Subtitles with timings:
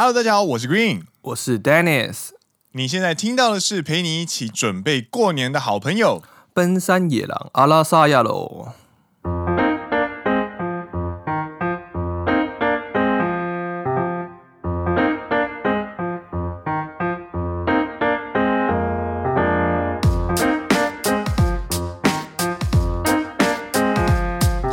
[0.00, 2.28] Hello，大家好，我是 Green，我是 Dennis。
[2.70, 6.22] 你现在听到的是陪你一起准备过年的好朋友——
[6.54, 8.68] 奔山野狼阿拉萨亚喽。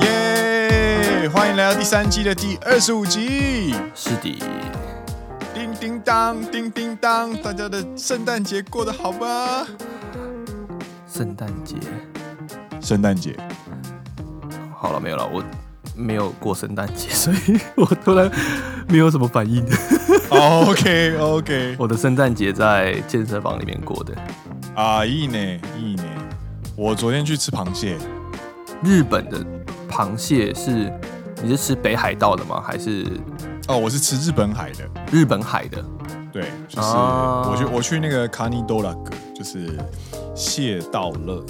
[0.01, 1.27] 耶！
[1.33, 3.73] 欢迎来到第三季的第二十五集。
[3.95, 4.54] 是的。
[6.24, 9.66] 叮叮当，叮叮当，大家的圣诞节过得好吗？
[11.06, 11.76] 圣诞节，
[12.80, 13.36] 圣诞节，
[14.74, 15.28] 好了没有了？
[15.32, 15.42] 我
[15.94, 18.30] 没有过圣诞节，所以 我突然
[18.88, 19.64] 没有什么反应。
[20.30, 24.14] OK OK， 我的圣诞节在健身房里面过的。
[24.74, 26.04] 啊，いいね，いいね。
[26.76, 27.98] 我昨天去吃螃蟹。
[28.82, 29.44] 日本的
[29.90, 30.90] 螃蟹是，
[31.42, 32.62] 你是吃北海道的吗？
[32.64, 33.04] 还是？
[33.68, 35.84] 哦，我是吃日本海的，日本海的，
[36.35, 39.79] 对，就是我去、啊、我去那个卡尼多拉格，就是
[40.35, 41.41] 蟹道乐，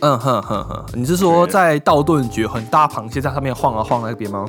[0.00, 4.46] 嗯哼哼哼，你是说在道顿崛很大螃蟹在上面晃啊晃那边吗？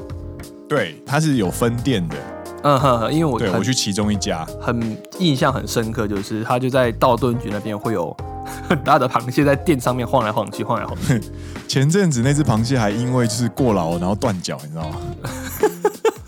[0.69, 2.15] 对，它是有分店的，
[2.63, 8.15] 嗯哼哼，因为我对我去其中一家，很印象很深刻，就是它就在道顿局那边会有
[8.69, 11.21] 很大的螃蟹在店上面晃来晃去，晃来晃去。
[11.67, 14.95] 前阵子那只螃蟹还因为就是过劳然后断脚，你知道吗？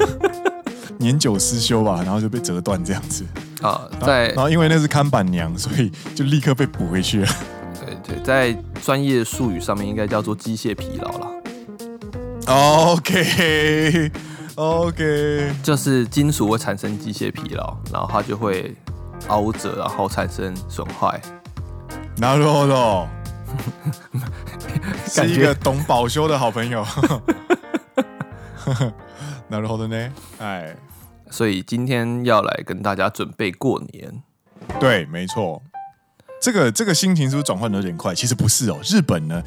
[1.03, 3.25] 年久失修吧，然后就被折断这样子
[3.63, 3.89] 啊。
[4.01, 7.29] 在然后因为那是看板娘，所以就立刻被补回去了。
[7.81, 11.27] 对对，在专业术语上面应该叫做机械疲劳了。
[12.47, 14.11] OK
[14.57, 18.75] OK，就是金属会产生机械疲劳，然后它就会
[19.29, 21.21] 凹折，然后产生损坏。
[22.17, 23.07] なるほど，
[25.07, 26.85] 是 一个懂保修的好朋友。
[29.49, 30.75] なるほど呢，哎。
[31.34, 34.22] 所以今天要来跟大家准备过年。
[34.80, 35.60] 对，没错。
[36.40, 38.14] 这个这个心情是不是转换的有点快？
[38.14, 38.80] 其实不是哦。
[38.84, 39.42] 日本呢，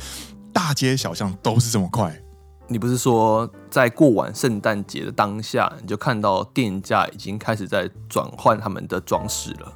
[0.52, 2.20] 大街小巷都是这么快。
[2.66, 9.72] 你不是说在过完圣诞节的当下，你就看到店家已经开始在转换他们的装饰了？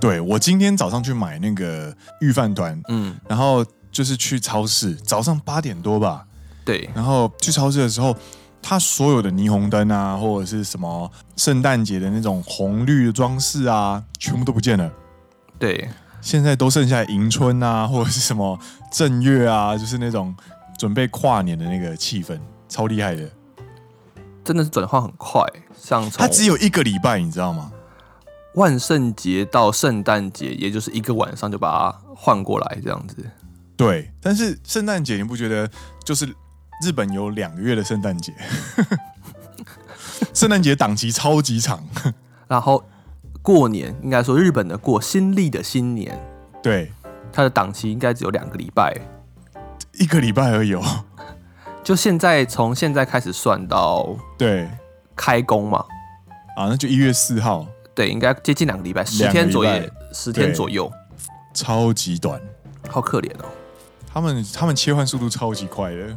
[0.00, 6.26] 对，我今天早上去买那个御饭团，嗯，然后就是去超市，早上八点多吧。
[6.64, 8.16] 对，然后去超市的时候。
[8.66, 14.90] 它所有的霓虹灯啊，或者是什么圣诞节的那种红绿的装饰啊，全部都不见了。
[15.58, 15.86] 对，
[16.22, 18.58] 现在都剩下迎春啊，或者是什么
[18.90, 20.34] 正月啊，就是那种
[20.78, 23.30] 准备跨年的那个气氛，超厉害的。
[24.42, 25.42] 真的是转换很快，
[25.78, 27.70] 像它只有一个礼拜，你知道吗？
[28.54, 33.16] 万圣节到圣诞节，也就是一个晚上就把它换过来这样子。
[33.76, 35.70] 对，但是圣诞节你不觉得
[36.02, 36.34] 就是？
[36.82, 38.32] 日本有两个月的圣诞节，
[40.34, 41.86] 圣诞节档期超级长，
[42.48, 42.84] 然后
[43.42, 46.18] 过年应该说日本的过新历的新年，
[46.62, 46.92] 对，
[47.32, 48.94] 它的档期应该只有两个礼拜，
[49.98, 50.76] 一个礼拜而已。
[51.82, 54.68] 就现在从现在开始算到对。
[55.16, 55.78] 开工嘛，
[56.56, 57.64] 啊，那就一月四号，
[57.94, 59.70] 对，应该接近两个礼拜，十天左右，
[60.12, 60.90] 十天左右，
[61.54, 62.40] 超级短，
[62.88, 63.44] 好可怜哦。
[64.12, 66.16] 他们他们切换速度超级快的。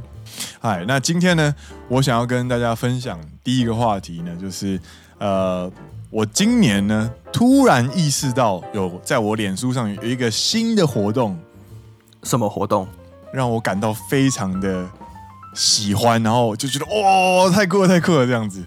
[0.59, 1.53] 嗨，那今天呢，
[1.87, 4.79] 我想要跟大家分享第一个话题呢，就是
[5.19, 5.71] 呃，
[6.09, 11.37] 我今年呢突然意识到有在我脸书上有一个新的活动，
[12.23, 12.87] 什么活动？
[13.31, 14.89] 让我感到非常的
[15.53, 18.63] 喜欢，然后就觉得哇，太酷了，太酷了这样子。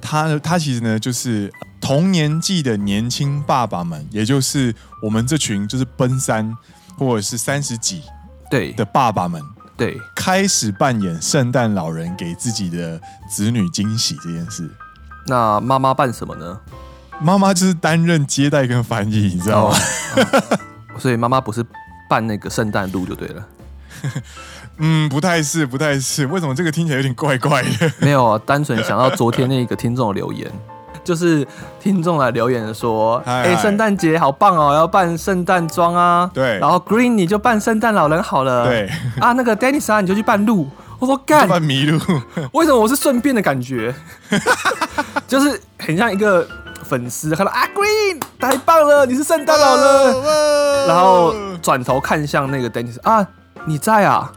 [0.00, 6.54] 他他其实呢就是同年纪的年轻爸爸们，也就是我们这群就是奔三
[6.98, 8.02] 或者是三十几
[8.50, 9.42] 对的爸爸们。
[9.76, 14.70] 对，开始扮演圣诞老人给自己的子女惊喜这件事。
[15.26, 16.60] 那妈妈扮什么呢？
[17.20, 19.76] 妈妈就是担任接待跟翻译，你知道吗？
[20.16, 20.58] 哦
[20.94, 21.64] 哦、 所以妈妈不是
[22.08, 23.46] 扮那个圣诞鹿就对了。
[24.78, 26.26] 嗯，不太是，不太是。
[26.26, 27.92] 为什么这个听起来有点怪怪的？
[28.00, 30.50] 没有啊，单纯想到昨天那个听众留言。
[31.04, 31.46] 就是
[31.78, 38.64] 听众来留言说：“哎，圣诞节好棒哦，要扮圣诞装啊。”对，然后 Green 你就扮圣诞老人好了。
[38.64, 38.90] 对
[39.20, 40.68] 啊，那个 Dennis 啊，你就去扮鹿。
[40.98, 42.00] 我说干，扮麋鹿。
[42.52, 43.94] 为什么我是顺便的感觉？
[45.28, 46.46] 就是很像一个
[46.82, 50.86] 粉丝看到啊，Green 太棒了，你是圣诞老人。
[50.88, 53.26] 然后转头看向那个 Dennis 啊，
[53.66, 54.32] 你在啊？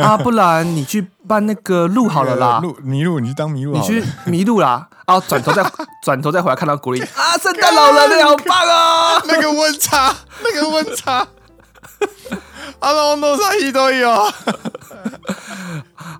[0.00, 2.60] 啊，不然你去扮那个鹿好了啦。
[2.62, 3.72] 鹿麋鹿，你去当麋鹿。
[3.72, 4.88] 你去麋鹿啦。
[5.06, 5.62] 然后转头再
[6.04, 9.20] 转头再回来看到 Green 啊，圣诞老人你好棒啊！
[9.26, 10.14] 那个温差，
[10.44, 11.14] 那个温差。
[12.78, 14.32] 啊，那我多少亿都有。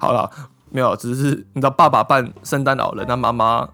[0.00, 0.28] 好了，
[0.70, 3.68] 没有，只是你知道爸爸扮圣诞老人，那妈妈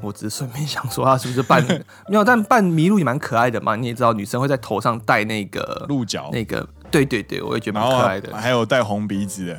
[0.00, 1.82] 我只是顺便想说，他是不是扮没
[2.16, 2.22] 有？
[2.24, 3.74] 但扮麋鹿也蛮可爱的嘛。
[3.74, 8.36] 你也知道，女生会在头上戴那个鹿角，那个对对对，我也觉得蛮可爱的。
[8.36, 9.58] 还有戴红鼻子的，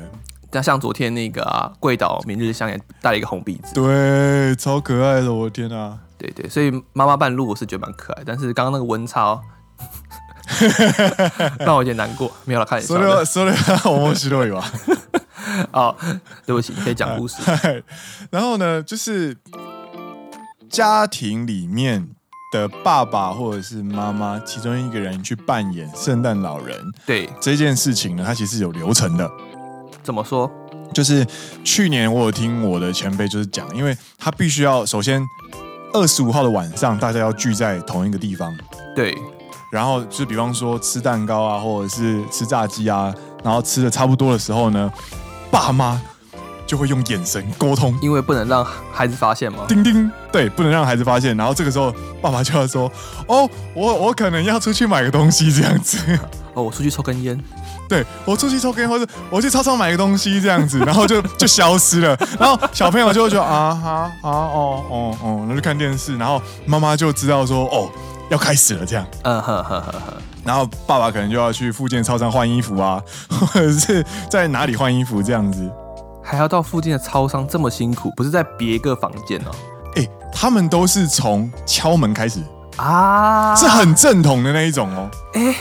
[0.50, 5.98] 但像昨天那个啊，贵岛明日香也戴了一个红鼻子，对，超可爱的，我的天啊！
[6.18, 9.40] 对对，所以妈妈半路我是觉得蛮可爱，但是刚刚那个温差
[11.60, 13.54] 让我有点难过，没有了，开始说了说了，
[13.86, 14.72] 我们许多有啊。
[15.72, 15.96] 哦，
[16.46, 17.42] 对不起，可以讲故事。
[18.30, 19.36] 然后呢，就是
[20.70, 22.10] 家庭里面
[22.52, 26.76] 的爸爸或者是妈妈，其中一个人去扮演圣诞老人。
[27.04, 29.28] 对这件事情呢，它其实有流程的。
[30.04, 30.48] 怎么说？
[30.94, 31.26] 就是
[31.64, 35.20] 去年我有听我的前辈就是讲，因为他必须要首先
[35.92, 38.54] 二十五号的晚上，大家要聚在同一个地方。
[38.94, 39.16] 对。
[39.72, 43.12] 然后就比方说吃蛋糕啊，或者是吃炸鸡啊，
[43.42, 44.92] 然后吃的差不多的时候呢。
[45.50, 46.00] 爸妈
[46.66, 49.64] 就会用眼神沟通，因为不能让孩子发现嘛。
[49.68, 51.36] 叮叮，对，不能让孩子发现。
[51.36, 52.90] 然后这个时候，爸爸就要说
[53.26, 55.98] ：“哦，我我可能要出去买个东西，这样子。
[56.54, 57.38] 哦，我出去抽根烟。
[57.88, 60.78] 对，我出去抽根烟，或者我去超市买个东西，这样子。
[60.86, 62.16] 然后就就消失了。
[62.38, 66.16] 然后小朋友就会说：啊哈啊哦哦哦，然后就看电视。
[66.16, 67.90] 然后妈妈就知道说：哦，
[68.30, 69.06] 要开始了，这样。
[69.22, 70.14] 嗯哼哼哼哼。”
[70.44, 73.00] 然后爸爸可能就要去附近超商换衣服啊，
[73.30, 75.70] 或者是在哪里换衣服这样子，
[76.22, 79.50] 还要到附近的超商这么辛苦，不是在别个房间哦？
[79.96, 82.40] 哎，他们都是从敲门开始
[82.76, 85.10] 啊，是很正统的那一种哦。
[85.34, 85.54] 哎，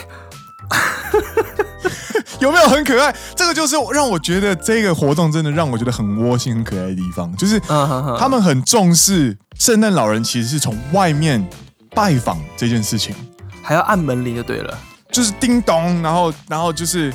[2.40, 3.14] 有没有很可爱？
[3.36, 11.46] 这个就是让我觉得这个活动真的让我觉得很窝心、很可爱的地方，就是他们很重视圣诞老人，其实是从外面
[11.94, 13.14] 拜访这件事情。
[13.62, 14.78] 还要按门铃就对了，
[15.12, 17.14] 就是叮咚，然后然后就是，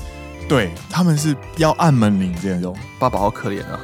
[0.48, 2.76] 对，他们是要按门铃这种。
[2.98, 3.80] 爸爸好可怜啊！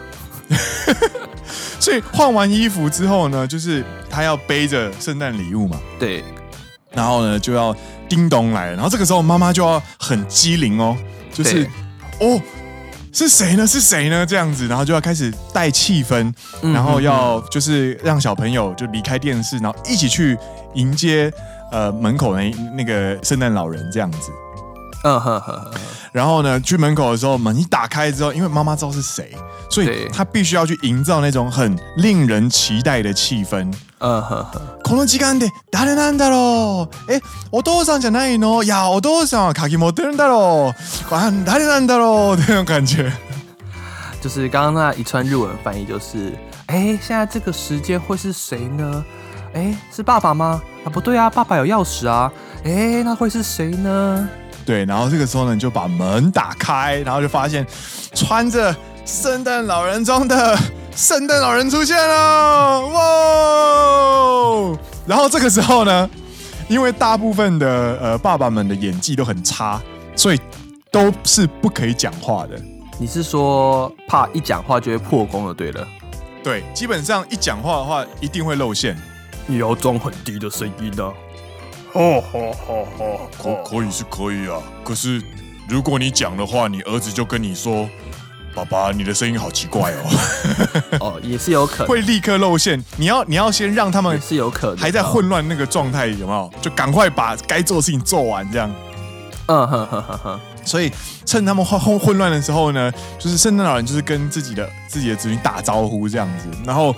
[1.80, 5.78] 所以换完衣服之后呢，就是他要背着圣诞礼物嘛。
[5.98, 6.22] 对，
[6.92, 7.74] 然后呢就要
[8.08, 10.96] 叮咚来了，然后这个时候妈妈就要很机灵哦，
[11.32, 11.68] 就是
[12.20, 12.40] 哦
[13.12, 13.66] 是谁呢？
[13.66, 14.24] 是谁呢？
[14.24, 16.32] 这样子，然后就要开始带气氛，
[16.62, 20.38] 然后要就是让小朋友就离开电视，然后一起去
[20.74, 21.32] 迎接。
[21.72, 24.30] 呃，门口那那个圣诞老人这样子，
[25.03, 25.71] 嗯哼哼哼，
[26.11, 29.31] 然后呢，去门口的时候，门一打开之后，因为妈妈知道是谁，
[29.69, 33.71] 所以他必须要去营造那种很令人期待的气氛。
[33.99, 36.89] 嗯哼哼，この时间で谁なんだろう？
[37.07, 37.21] 哎，
[37.51, 38.63] お父さんじゃないの？
[38.63, 41.15] 呀，お父さんは键持ってるんだろう？
[41.15, 42.45] 啊，谁なんだろう？
[42.45, 43.11] 这种感觉，
[44.19, 46.33] 就是刚刚那一串日文翻译，就是，
[46.67, 49.05] 哎，现在这个时间会是谁呢？
[49.53, 50.61] 哎，是爸爸吗？
[50.83, 52.31] 啊，不对啊，爸爸有钥匙啊。
[52.63, 54.27] 哎，那会是谁呢？
[54.64, 57.66] 对，然后这个时候呢，你就把门打开，然后就发现
[58.14, 58.74] 穿着
[59.04, 60.56] 圣诞老人装的
[60.94, 64.78] 圣诞老人出现了，哇！
[65.06, 66.08] 然后这个时候呢，
[66.68, 69.80] 因为大部分的呃爸爸们的演技都很差，
[70.14, 70.40] 所以
[70.90, 72.56] 都是不可以讲话的。
[72.98, 75.52] 你是说怕一讲话就会破功了？
[75.52, 75.84] 对了，
[76.44, 78.96] 对，基本上一讲话的话一定会露馅。
[79.44, 81.12] 你要装很低的声音呢？
[81.94, 84.56] 哦，好好好，可可以是可以啊。
[84.82, 85.22] 可是
[85.68, 87.86] 如果你讲的话，你儿子就跟你说
[88.56, 90.96] ：“爸爸，你的声音好奇怪哦。
[91.00, 92.82] ”哦，也是有可能会立刻露馅。
[92.96, 96.50] 你要你要先让他们是有可能还在混乱那个状态，有没有？
[96.62, 98.74] 就赶快把该做的事情做完，这样。
[99.46, 100.40] 嗯哼哼哼哼。
[100.64, 100.90] 所以
[101.26, 106.94] 趁他们混混混乱的时候呢，就是圣诞老人就是跟自己的自己的子女打招呼这样子，然后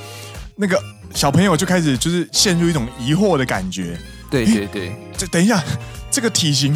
[0.55, 0.81] 那个。
[1.15, 3.97] 小朋友就开始就是陷入一种疑惑的感觉。
[4.35, 5.63] 对对对，这等一下，
[6.11, 6.75] 这个体型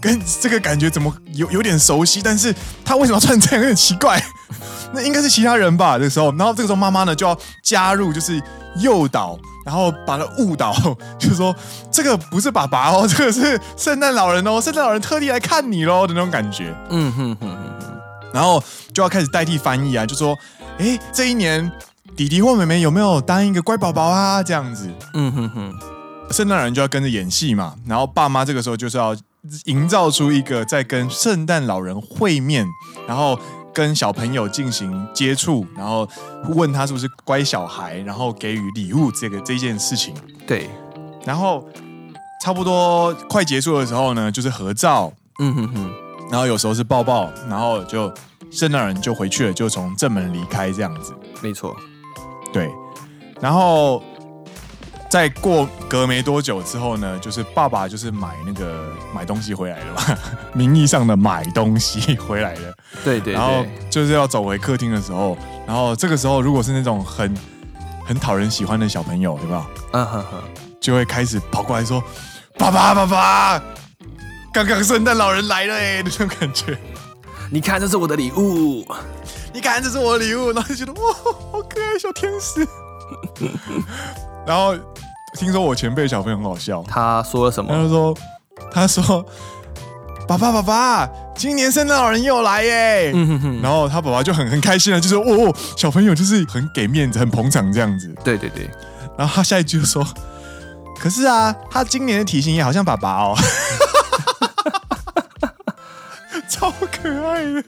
[0.00, 2.20] 跟这个感觉怎么有有点熟悉？
[2.22, 2.54] 但是
[2.84, 4.22] 他为什么要穿这样，有点奇怪。
[4.92, 5.96] 那应该是其他人吧？
[5.96, 8.42] 这个时候，然后这个时候妈妈呢就要加入，就是
[8.76, 10.74] 诱导，然后把他误导，
[11.18, 11.54] 就是说
[11.90, 16.74] 这个不是爸爸哦，这个是圣诞老人哦， 圣诞老人特地来看你喽的那种感觉。
[16.90, 18.00] 嗯哼哼哼哼，
[18.32, 20.36] 然后就要开始代替翻译啊，就说，
[20.78, 21.70] 哎，这一年。
[22.16, 24.42] 弟弟或妹妹有没有当一个乖宝宝啊？
[24.42, 25.74] 这样子，嗯哼哼，
[26.30, 27.74] 圣诞老人就要跟着演戏嘛。
[27.86, 29.16] 然后爸妈这个时候就是要
[29.64, 32.66] 营造出一个在跟圣诞老人会面，
[33.06, 33.38] 然后
[33.72, 36.08] 跟小朋友进行接触，然后
[36.48, 40.14] 问他是不是乖小孩，然后给予礼物这个这件事情。
[40.46, 40.68] 对，
[41.24, 41.66] 然后
[42.42, 45.90] 差不多快结束的时候呢，就是合照，嗯哼哼，
[46.30, 48.12] 然后有时候是抱抱，然后就
[48.50, 51.14] 圣诞人就回去了，就从正门离开这样子。
[51.42, 51.74] 没错。
[52.52, 52.68] 对，
[53.40, 54.02] 然后
[55.10, 60.18] 再过隔没多久之后呢，就是爸爸就是买那个买东西回来了嘛，
[60.54, 62.72] 名义上的买东西回来了。
[63.04, 65.36] 对对，对，然后就是要走回客厅的时候，
[65.66, 67.36] 然后这个时候如果是那种很
[68.06, 69.66] 很讨人喜欢的小朋友，对吧？
[69.92, 70.40] 嗯哼哼，
[70.80, 72.00] 就会开始跑过来说
[72.56, 73.62] ：“爸爸，爸爸，
[74.52, 76.78] 刚刚圣诞老人来了哎！”那种感觉。
[77.50, 78.86] 你看，这是我的礼物。
[79.52, 80.52] 你看，这是我的礼物。
[80.52, 82.64] 然后就觉得哇，好可爱，小天使。
[84.50, 84.74] 然后
[85.34, 87.72] 听说我前辈小朋友很好笑，他说了什么？
[87.72, 88.16] 他就说
[88.72, 89.24] ：“他说，
[90.26, 93.12] 爸爸，爸爸。”今年圣诞老人又来耶！
[93.14, 98.68] 嗯、哼哼，然后他爸爸就很很开心了，就说：“哦，小朋友就是很给面子，很捧场这样子。”对对对。
[99.16, 100.04] 然后他下一句就说
[100.98, 103.36] ：“可是啊，他今年的体型也好像爸爸哦，
[106.50, 107.62] 超可爱的。”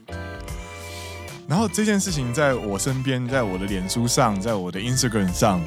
[1.46, 5.62] 然后这件事情在我身边，在我的脸书上，在我的 Instagram 上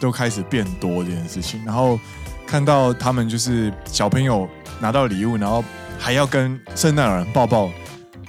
[0.00, 1.62] 都开始变多这件事情。
[1.64, 2.00] 然后
[2.46, 4.48] 看到他们就是小朋友
[4.80, 5.62] 拿到礼物，然后。
[6.02, 7.68] 还要跟圣诞老人抱抱，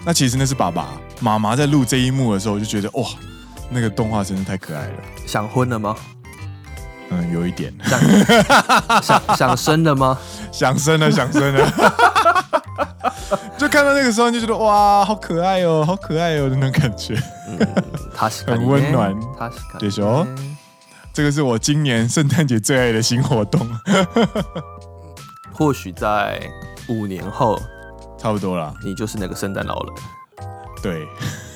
[0.05, 0.89] 那其实那是爸爸
[1.21, 3.07] 妈妈在录这一幕的时候，就觉得哇，
[3.69, 4.93] 那个动画真的太可爱了。
[5.25, 5.95] 想婚了吗？
[7.11, 7.73] 嗯，有一点。
[7.81, 10.19] 想想想生了吗？
[10.51, 11.71] 想生了，想生了。
[13.57, 17.17] 就看到那个时候，就觉得哇，好可爱哦，好可爱哦，那种感觉。
[17.47, 17.57] 嗯，
[18.13, 19.17] 他很温暖。
[19.39, 19.49] 他
[19.79, 20.27] 对说，
[21.13, 23.69] 这个是我今年圣诞节最爱的新活动。
[25.53, 26.41] 或许在。
[26.87, 27.57] 五年后，
[28.17, 29.93] 差不多了，你就是那个圣诞老人。
[30.81, 31.07] 对，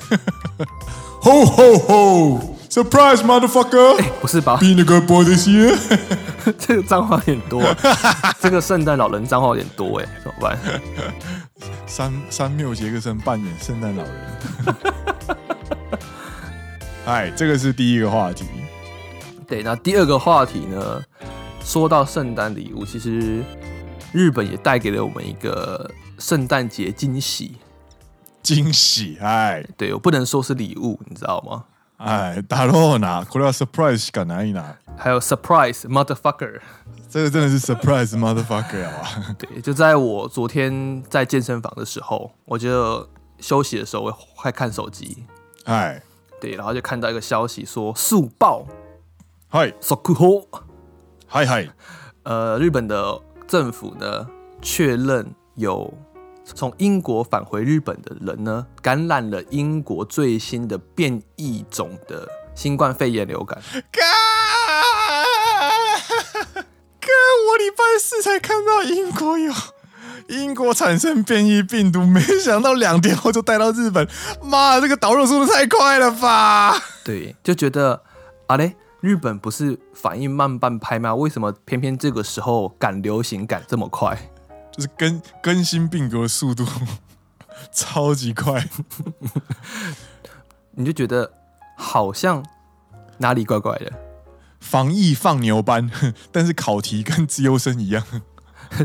[1.24, 3.98] Ho ho ho，Surprise motherfucker！
[3.98, 5.76] 欸，不是吧？Be a good boy this year。
[6.58, 7.62] 这个脏话有点多，
[8.40, 10.58] 这个圣诞老人脏话有点多哎，怎么办？
[11.86, 14.14] 三三缪杰克森扮演圣诞老人。
[17.08, 18.46] 哎，这个是第一个话题。
[19.47, 21.03] 对，那第二个话题呢？
[21.63, 23.43] 说到圣诞礼物，其实。
[24.13, 27.59] 日本也带给了我们一个圣诞节惊喜，
[28.43, 31.65] 惊喜哎，对我不能说是礼物，你知道吗？
[31.99, 34.79] 哎，だろうな，これは surprise しかないな。
[34.97, 36.59] 还有 surprise motherfucker，
[37.09, 39.37] 这个真的是 surprise motherfucker 啊！
[39.39, 43.09] 对，就在我昨天在健身房的时候，我就
[43.39, 45.25] 休息的时候我会看手机，
[45.67, 46.03] 哎，
[46.41, 48.67] 对，然后就看到一个消息说速报，
[49.56, 50.66] 嗨，速报，
[51.26, 51.66] 嗨嗨，
[52.24, 53.22] 呃，日本的。
[53.48, 54.28] 政府呢
[54.62, 55.94] 确认有
[56.44, 63.58] 从英国返回日本的人呢感染了英国最新的变异种的新冠肺炎流感。
[63.72, 64.02] 哥，
[67.00, 67.08] 哥，
[67.52, 69.54] 我礼拜四才看到英国有
[70.28, 74.06] 英国产生变异病毒，没想到两天后就带到日本。
[74.44, 76.78] 妈，这个导入速度太快了吧？
[77.06, 78.02] 对，就觉得
[78.48, 78.76] 啊嘞。
[79.06, 81.14] 日本不是反应慢半拍吗？
[81.14, 84.18] 为什么偏偏这个时候赶流行赶这么快？
[84.72, 86.66] 就是更更新病毒的速度
[87.72, 88.68] 超级快，
[90.74, 91.32] 你就觉得
[91.78, 92.44] 好像
[93.20, 93.94] 哪里怪怪的。
[94.60, 95.92] 防疫放牛班，
[96.34, 98.04] 但是考题跟自优生一样。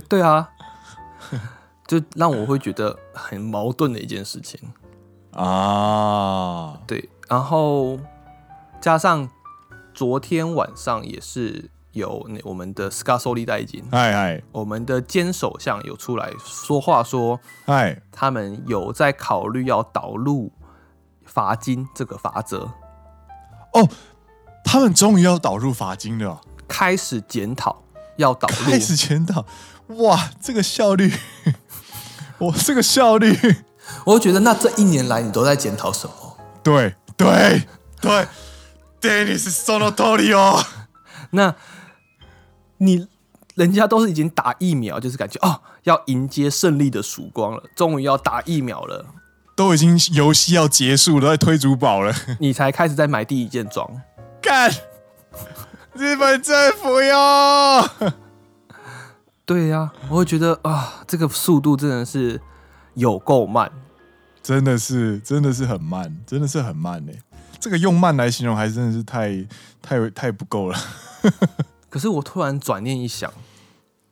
[0.07, 0.51] 对啊，
[1.89, 4.61] 就让我会觉得很矛盾的一件事情
[5.33, 6.79] 啊。
[6.87, 7.99] 对，然后
[8.83, 9.27] 加上。
[10.01, 20.53] 昨天晚上也是有那我们的 Scaroli 代金，哎哎，我们的坚首相有出来说话说，哎，他们有在考虑要导入
[21.27, 22.71] 罚金这个法则。
[23.75, 23.87] 哦，
[24.65, 27.83] 他们终于要导入罚金了，开始检讨
[28.17, 29.45] 要导入，开始检讨，
[29.89, 31.13] 哇，这个效率，
[32.41, 33.37] 哇，这个效率，
[34.07, 36.39] 我觉得那这一年来你都在检讨什么？
[36.63, 37.69] 对对对。
[38.01, 38.27] 对，
[39.03, 40.63] 你是说的道理哦。
[41.31, 41.55] 那，
[42.79, 43.07] 你
[43.55, 49.07] 人家都是已经打疫苗，就是感觉哦，要迎接胜利的曙光了，终于要打疫苗了，
[49.55, 53.89] 都已经游戏要结束了，在推主宝了，你才开始在买第一件装。
[54.43, 54.71] 干，
[55.95, 57.91] 日本政府哟。
[59.45, 62.41] 对呀、我会觉得啊，这个速度真的是
[62.95, 63.71] 有够慢，
[64.43, 67.13] 真的是，真的是很慢，真的是很慢呢。
[67.61, 69.47] 这个用慢来形容还真的是太
[69.83, 70.79] 太太不够了。
[71.91, 73.31] 可是我突然转念一想，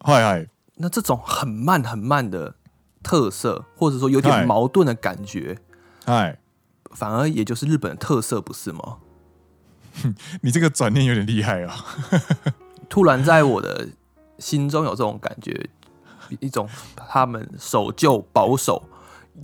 [0.00, 2.56] 嗨嗨，那这种很慢很慢的
[3.02, 5.58] 特色，或者说有点矛盾的感觉，
[6.04, 6.38] 嗨，
[6.90, 8.98] 反而也就是日本的特色，不是吗？
[10.42, 11.74] 你这个转念有点厉害啊！
[12.88, 13.88] 突然在我的
[14.38, 15.68] 心中有这种感觉，
[16.40, 18.88] 一种他们守旧、保守、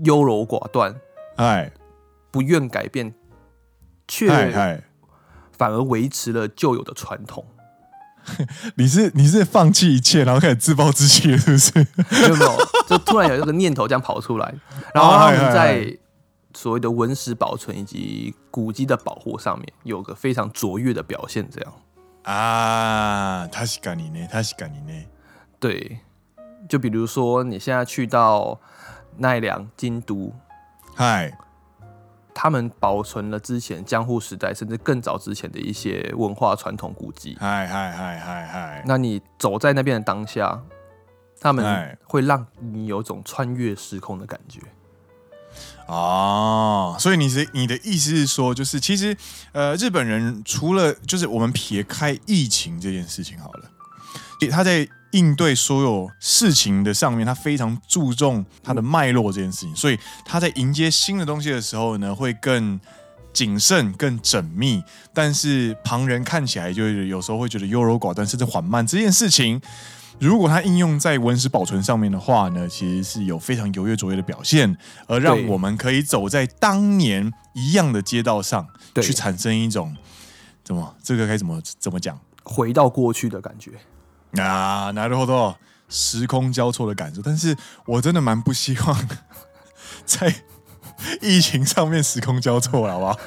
[0.04, 0.94] 优柔寡断，
[1.37, 1.73] 哎，
[2.30, 3.14] 不愿改变。
[4.06, 4.82] 却
[5.52, 7.44] 反而维持了旧有的传统。
[8.76, 11.78] 你是你是放弃一切，然后开始自暴自弃了，是不是？
[12.11, 12.56] 没有没有，
[12.88, 14.54] 就突然有这个念头这样跑出来，
[14.94, 15.94] 然后他们在
[16.54, 21.46] 所谓的文史保存以及古迹的保护上面有个非常卓越的表现。
[21.50, 21.75] 这样
[22.23, 25.04] 啊，他是干你呢，他是干你呢。
[25.61, 25.99] 对，
[26.66, 28.58] 就比如说你现在去到
[29.18, 30.32] 奈良、京都，
[30.94, 31.37] 嗨，
[32.34, 37.36] 他们保存了之前江户时代甚至更早之前的一些文化传统古迹。
[37.40, 40.60] 嗨嗨嗨嗨嗨，那你走在那边的当下，
[41.40, 44.60] 他们会让你有种穿越时空的感觉。
[45.86, 49.16] 哦，所以你是你的意思是说，就是其实
[49.52, 53.70] 呃，日本人除了就是我们撇开疫情这件事情好了，
[54.50, 62.80] 他在应对所有事情的上面，他非常注重他的脉络这件事情，所以他在迎接新的东西的时候呢，会更
[63.33, 64.83] 谨慎、更缜密。
[65.12, 69.62] 但是旁人看起来就有时候会觉得优柔寡断，甚至缓慢这件事情。
[70.18, 78.66] 如果它应用在文史保存上面的话呢，其实是有非常优越卓越的表现，而让我们可以走在当年一样的街道上，
[79.02, 79.97] 去产生一种
[80.62, 82.18] 怎么这个该怎么怎么讲？
[82.44, 83.73] 回到过去的感觉
[84.33, 85.55] 啊，なるほど，
[85.89, 87.21] 时空交错的感受。
[87.21, 87.55] 但是
[87.86, 89.07] 我真的蛮不希望
[90.05, 90.43] 在
[91.21, 93.19] 疫情上面时空交错了，好不好？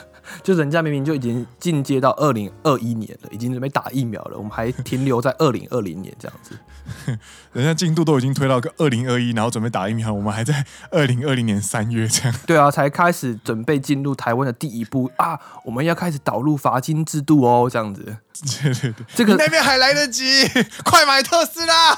[0.44, 6.58] 就人家明明就已经进阶到二零二一年了，已经准备打疫苗了，我们还停留在二零二零年这样子。
[7.52, 12.34] 人家进度都已经推到个二零二一，然后准备打疫苗，我们还在 二零二零年三月这样。
[12.46, 15.38] 对啊，才开始准备进入台湾的第一步啊！
[15.66, 18.18] 我们要开始导入罚金制度哦，这样子。
[18.62, 20.48] 对对对，这个你那边还来得及，
[20.86, 21.94] 快买特斯拉！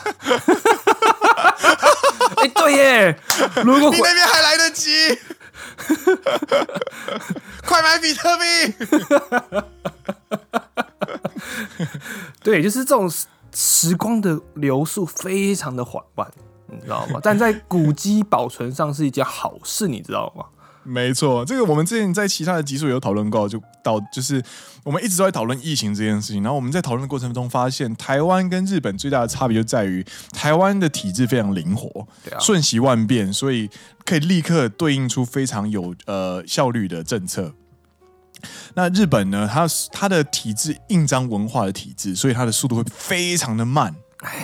[2.38, 3.20] 哎，对耶，
[3.64, 5.18] 如果你那边还来得及。
[7.66, 8.44] 快买比特币！
[12.44, 13.10] 对，就是这种
[13.54, 16.30] 时光的流速非常的缓慢，
[16.68, 17.20] 你知道吗？
[17.24, 20.46] 但在古籍保存上是一件好事，你知道吗？
[20.84, 24.42] 没错，这个我们之前在其他的集数有讨论过，就到就是
[24.84, 26.42] 我们一直都在讨论疫情这件事情。
[26.42, 32.08] 然后我们在讨论的过程中发现，台湾跟日本最大的差别就在于台湾的体制非常灵活，
[32.40, 33.70] 瞬息万变，所以
[34.04, 37.54] 可以立刻对应出非常有呃效率的政策。
[38.74, 43.94] 那日本呢，它它的体制印章文化的体制，所以它的速度会非常的慢。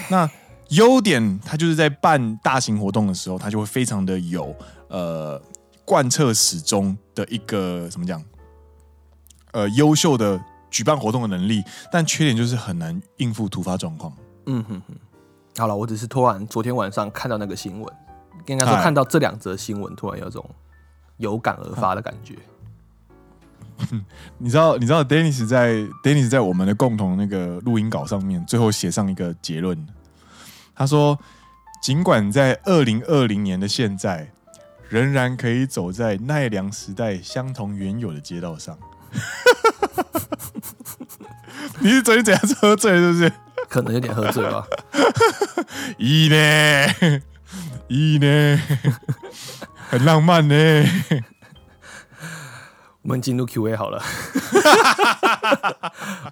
[0.09, 0.29] 那
[0.69, 4.55] 优点，它就是在办大型活动的时候，它就会非常的有
[4.89, 5.41] 呃。
[5.85, 8.21] 贯彻始终的一个怎么讲？
[9.51, 14.11] 呃，优秀的举办活动的能力，但缺点就是很难应付突发状况。
[14.47, 14.95] 嗯哼哼。
[15.57, 17.93] 好了，我只是突然昨天晚上看到那个新闻，
[18.47, 20.43] 应该说看到这两则新闻，突然有种
[21.17, 22.35] 有感而发的感觉。
[24.37, 24.75] 你知道？
[24.77, 29.87] 你知道？Dennis 在 Dennis 在我们的共同那个录音稿上面，最后写上一个结论。
[30.75, 31.17] 他说
[31.81, 34.29] ：“尽管在二零二零年的现在。”
[34.89, 38.77] 仍然可以走在奈良时代相同原有的街道上。
[41.79, 42.91] 你是昨天怎样喝醉？
[42.97, 43.31] 是不是？
[43.69, 44.65] 可能有点喝醉吧。
[45.97, 47.21] 咦呢？
[47.89, 48.61] 咦呢？
[49.89, 50.55] 很浪漫呢。
[53.03, 54.01] 我们进入 Q&A 好了。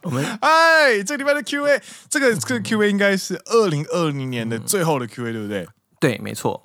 [0.03, 5.67] 我们哎，这礼拜的 Q&A，这个这个 Q&A 应该是二零二零年的最后的 Q&A，对不对？
[5.99, 6.61] 对，没错。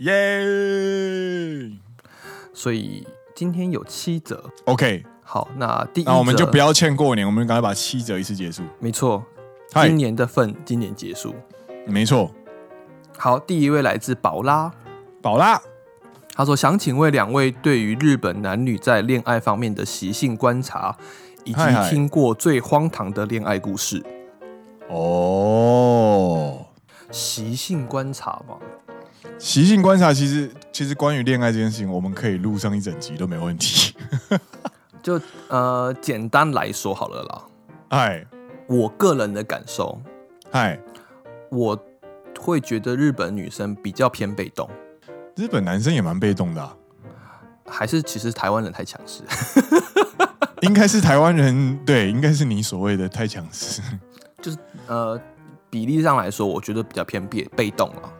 [0.00, 1.70] 耶
[2.54, 5.04] 所以今天有七折，OK。
[5.22, 8.62] 好，那第一，那我们就不要欠过年，我们赶快把七折一次结束。
[8.78, 9.22] 没错，
[9.74, 11.34] 今年的份今年结束。
[11.86, 12.30] 没错。
[13.18, 14.72] 好，第一位来自宝拉，
[15.20, 15.60] 宝拉，
[16.34, 20.96] 他说想请问两位，对于日本男女在恋爱方面的习性观察，
[21.44, 21.60] 以及
[21.90, 24.02] 听过最荒唐的恋爱故事。
[24.88, 26.66] 哦，
[27.10, 28.56] 习性观察吗？
[29.38, 33.94] 习性观察，其实其实关于恋爱这件事情，我们可以录上一整集都没问题。
[35.02, 37.42] 就呃，简单来说好了啦。
[37.88, 38.26] 哎，
[38.66, 40.00] 我个人的感受，
[40.50, 40.78] 哎，
[41.50, 41.78] 我
[42.38, 44.68] 会觉得日本女生比较偏被动，
[45.36, 46.76] 日本男生也蛮被动的啊。
[47.66, 49.22] 还是其实台湾人太强势？
[50.60, 53.80] 应该是台湾人，对，应该是你所谓的太强势。
[54.42, 55.18] 就是呃，
[55.70, 58.12] 比例上来说，我觉得比较偏被被动啊。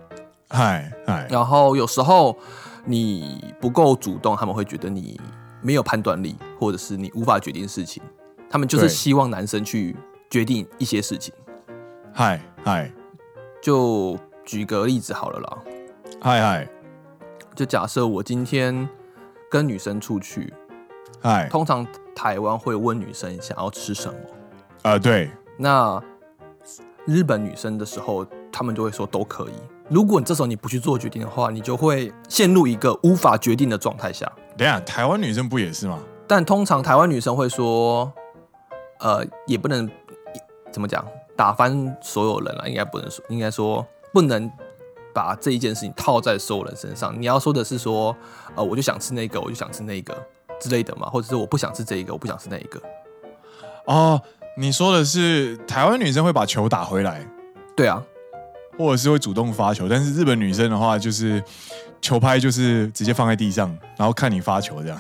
[0.51, 2.37] 嗨嗨，然后有时候
[2.85, 5.21] 你不够主动，他们会觉得你
[5.63, 8.03] 没有判断力，或者是你无法决定事情。
[8.51, 9.97] 他们就是希望男生去
[10.29, 11.33] 决定一些事情。
[12.13, 12.91] 嗨嗨，
[13.63, 15.59] 就举个例子好了啦。
[16.21, 16.69] 嗨嗨，
[17.55, 18.89] 就假设我今天
[19.49, 20.53] 跟女生出去，
[21.23, 24.19] 嗨，通常台湾会问女生想要吃什么。
[24.83, 25.31] 呃，对。
[25.57, 26.03] 那
[27.05, 29.53] 日本女生的时候，他们就会说都可以。
[29.91, 34.31] 如果你这时候你不去做决定的话，你就会陷入一个无法决定的状态下。
[34.57, 35.99] 等下，台湾女生不也是吗？
[36.29, 38.11] 但通常台湾女生会说，
[39.01, 39.91] 呃，也不能
[40.71, 41.05] 怎么讲，
[41.37, 44.49] 打翻所有人了，应该不能说，应该说不能
[45.13, 47.21] 把这一件事情套在所有人身上。
[47.21, 48.17] 你要说的是说，
[48.55, 50.17] 呃，我就想吃那个，我就想吃那个
[50.61, 52.81] 之类的嘛，或者是我不想吃这一个，我不想吃那一个。
[53.87, 54.23] 哦，
[54.57, 57.27] 你说的是台湾女生会把球打回来？
[57.77, 58.01] 对啊，
[58.78, 61.44] 或者是会主动发球，但是日本女生的话就是
[62.02, 65.00] 球拍就是直接放在地上，然后看你发球这样。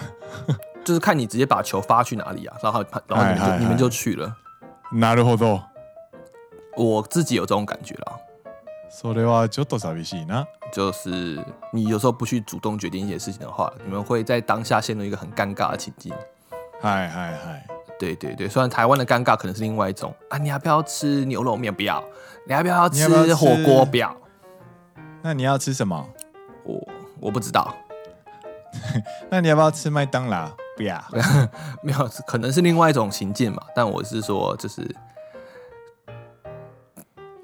[0.83, 4.35] 就是看你直接把球发去哪里啊，然后然后你们就你们就去了。
[4.91, 5.61] なるほど。
[6.77, 8.19] 我自己有这种感觉啦。
[8.91, 10.45] それはちょっと寂しいな。
[10.71, 16.13] 就是你有时候不去主动决定一些事情的话，你们会在当下陷入一个很尴尬的情境。
[16.81, 17.65] 嗨嗨嗨，
[18.00, 21.72] 对对对，虽然台湾的尴尬可能是另外一种啊，你要不要吃牛肉面？
[21.72, 22.02] 不要。
[22.46, 23.84] 你要不要吃火锅？
[23.84, 24.16] 不要。
[25.22, 26.08] 那你要吃什么？
[26.64, 26.88] 我
[27.20, 27.76] 我不知道。
[29.30, 30.50] 那你要不要吃麦当劳？
[30.76, 30.98] 不要，
[31.84, 33.62] 没有，可能是另外一种情境嘛。
[33.76, 34.80] 但我是说，就是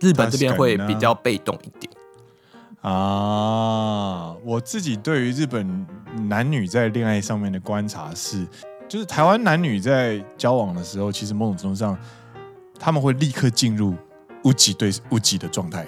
[0.00, 1.92] 日本这边会比较被动一点
[2.80, 4.34] 啊。
[4.42, 5.86] 我自己对于日本
[6.28, 8.46] 男女在恋爱上面的观察是，
[8.88, 11.98] 就是台湾男女在交往的时候，其实某种程度上
[12.78, 13.94] 他们会立刻进入
[14.44, 15.86] 屋脊对屋脊的状态，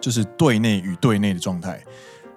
[0.00, 1.82] 就是对内与对内的状态。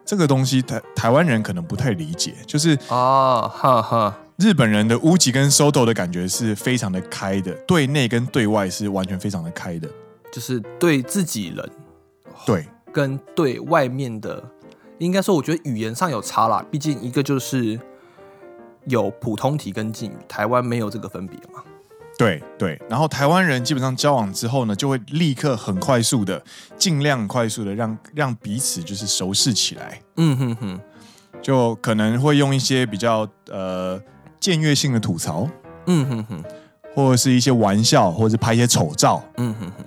[0.06, 9.88] 这个东西台台湾人可能不太理解，就是啊哈哈，日本人的屋脊跟 SOTO 的感觉是非常的开的，对内跟对外是完全非常的开的，
[10.32, 11.70] 就是对自己人，
[12.44, 14.44] 对，跟对外面的，
[14.98, 17.80] 应该说我觉得语言上有差啦，毕竟一个就是
[18.86, 21.64] 有普通体跟敬语，台湾没有这个分别嘛。
[22.18, 26.44] 对对，然后台湾人基本上交往之后呢，就会立刻很快速的，
[26.78, 30.02] 尽量快速的让让彼此就是熟识起来。
[30.18, 30.80] 嗯哼哼，
[31.42, 33.98] 就可能会用一些比较呃
[34.42, 35.48] 僭越性的吐槽。
[35.86, 36.44] 嗯哼哼，
[36.94, 39.24] 或者是一些玩笑，或者是拍一些丑照。
[39.38, 39.84] 嗯哼哼，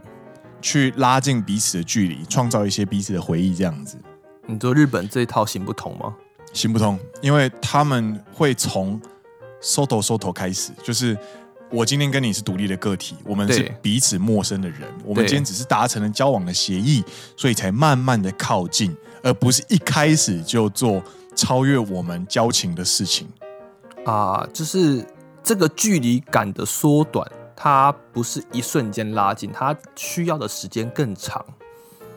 [0.63, 3.99] 去拉近彼此的距离，创造一些彼此的回忆，这样子。
[4.47, 6.15] 你说日本这一套行不通吗？
[6.53, 9.01] 行不通，因为他们会从
[9.63, 11.17] SOTO SOTO 开始，就是。
[11.75, 14.81] 我今天跟你是独立的个体，我们是彼此陌生的人。
[15.07, 17.03] 我们今天只是达成了交往的协议，
[17.35, 21.03] 所以才慢慢的靠近，而不是一开始就做
[21.35, 23.27] 超越我们交情的事情。
[24.05, 25.03] 啊，就是
[25.43, 31.43] 这个距离感的缩短，它不是一瞬间拉近，它需要的时间更长。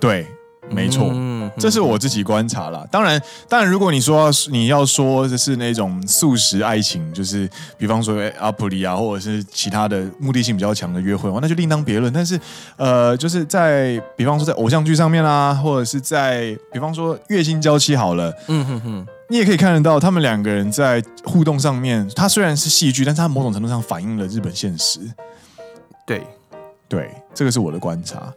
[0.02, 0.28] 对。
[0.68, 2.86] 没错，嗯，这是我自己观察啦。
[2.92, 12.12] 当然，当然，如果你说你要说的是那种素食爱情，就是比方说阿普里啊，或者是其他的目的性比较强的约会，那就另当别论。
[12.12, 12.40] 但是，
[12.78, 25.00] 呃，就是在比方说在偶像剧上面啦，或者是在比方说月薪娇妻好了，嗯哼哼，你也可以看得到他们两个人在互动上面，它虽然是戏剧，但是它某种程度上反映了日本现实。
[26.06, 26.22] 对，
[26.88, 28.32] 对，这个是我的观察。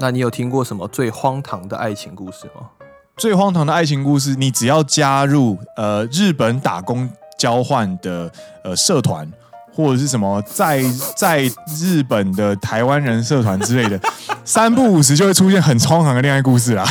[0.00, 2.68] 那你有听过什么最荒唐的爱情故事吗？
[3.16, 8.30] 最荒唐的爱情故事，你只要加入呃日本打工交换的
[8.62, 9.28] 呃社团，
[9.74, 10.84] 或者是什么在
[11.16, 14.00] 在日本的台湾人社团之类的，
[14.44, 16.84] 三不五时就会出现很荒唐的恋爱故事啦。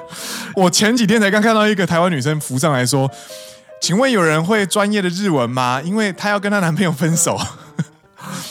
[0.56, 3.10] 我前几天才刚看到一个台湾女生浮上来说
[3.82, 5.82] ：“请问有人会专业的日文吗？
[5.84, 7.38] 因为她要跟她男朋友分手。”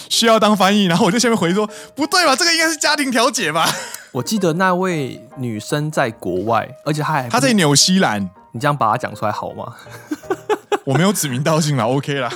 [0.10, 2.36] 需要当翻译，然后我就下面回说不对吧？
[2.36, 3.68] 这个应该是家庭调解吧？
[4.12, 8.30] 我记得那位女生在国外，而且她还她在纽西兰。
[8.52, 9.76] 你这样把她讲出来好吗？
[10.86, 12.32] 我没有指名道姓了，OK 啦。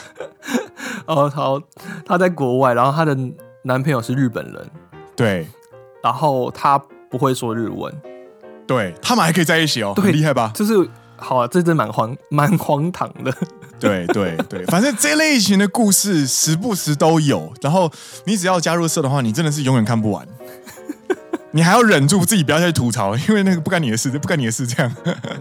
[1.06, 1.62] 哦，好，
[2.06, 3.18] 她在国外，然后她的
[3.64, 4.70] 男朋友是日本人，
[5.16, 5.48] 对，
[6.04, 6.78] 然后她
[7.10, 7.94] 不会说日文，
[8.68, 10.52] 对，他们还可以在一起哦，很厉害吧？
[10.54, 10.74] 就是
[11.20, 13.34] 好啊，这真蛮荒蛮荒唐的。
[13.80, 17.54] 对对对，反正这类型的故事时不时都有。
[17.62, 17.92] 然后
[18.26, 20.28] 你只要加入社的话，你真的是永远看不完。
[21.52, 24.68] 你还要忍住自己不要再吐槽，因为那个不干你的事，不干你的事。
[24.68, 24.96] 这样，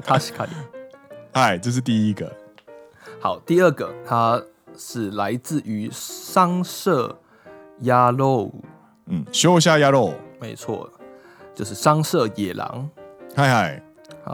[0.05, 0.55] 他是看的。
[1.33, 2.33] 哎，这是第一个。
[3.21, 4.41] 好，第二个，它
[4.77, 7.21] 是来自于商社
[7.81, 8.53] 鸭肉。
[9.07, 10.89] 嗯，秀下鸭肉，没错，
[11.55, 12.89] 就是商社野狼。
[13.35, 13.83] 嗨嗨。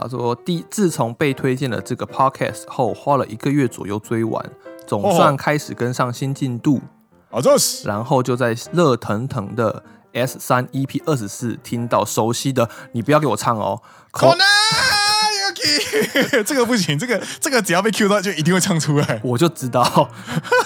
[0.01, 4.43] 他说：“第自从被推荐了这个 podcast 后，花了一个月左右追完，
[4.85, 6.81] 总算开始跟上新进度。
[7.29, 7.87] 好，这是。
[7.87, 13.81] 然后就在热腾腾的 S 三 EP 二十四听到熟悉的，你不要给我唱哦。
[14.11, 14.37] 可能
[16.45, 19.21] 这个不行，这个这个只要被 Q 到就一定会唱出来。
[19.23, 20.09] 我就知道，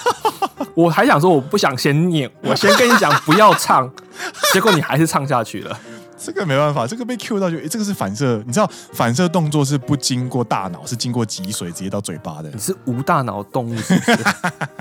[0.74, 3.90] 我还想说我不想先念，我先跟你讲不要唱，
[4.52, 5.78] 结果你还是唱下去了。”
[6.22, 12.50] 这个没办法，这个被 Q 到就，这个是反射，你知道反射动作是不经过大脑，是经过脊髓直接到嘴巴的。
[12.50, 14.18] 你是无大脑动物是不是？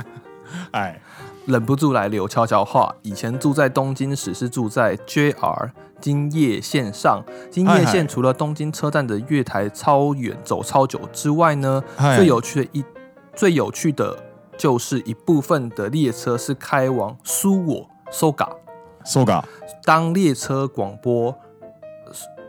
[0.72, 1.02] 哎，
[1.46, 2.94] 忍不住来留悄悄话。
[3.02, 5.72] 以前住在东京时是住在 JR
[6.02, 11.82] 京叶线上，京叶线除了东京车站的月台超远走超久之外呢，
[12.18, 12.84] 最有趣的一
[13.34, 14.18] 最有趣的
[14.58, 17.90] 就是一部分的列车是开往苏我
[19.10, 19.44] Soga。
[19.84, 21.36] 当列车广播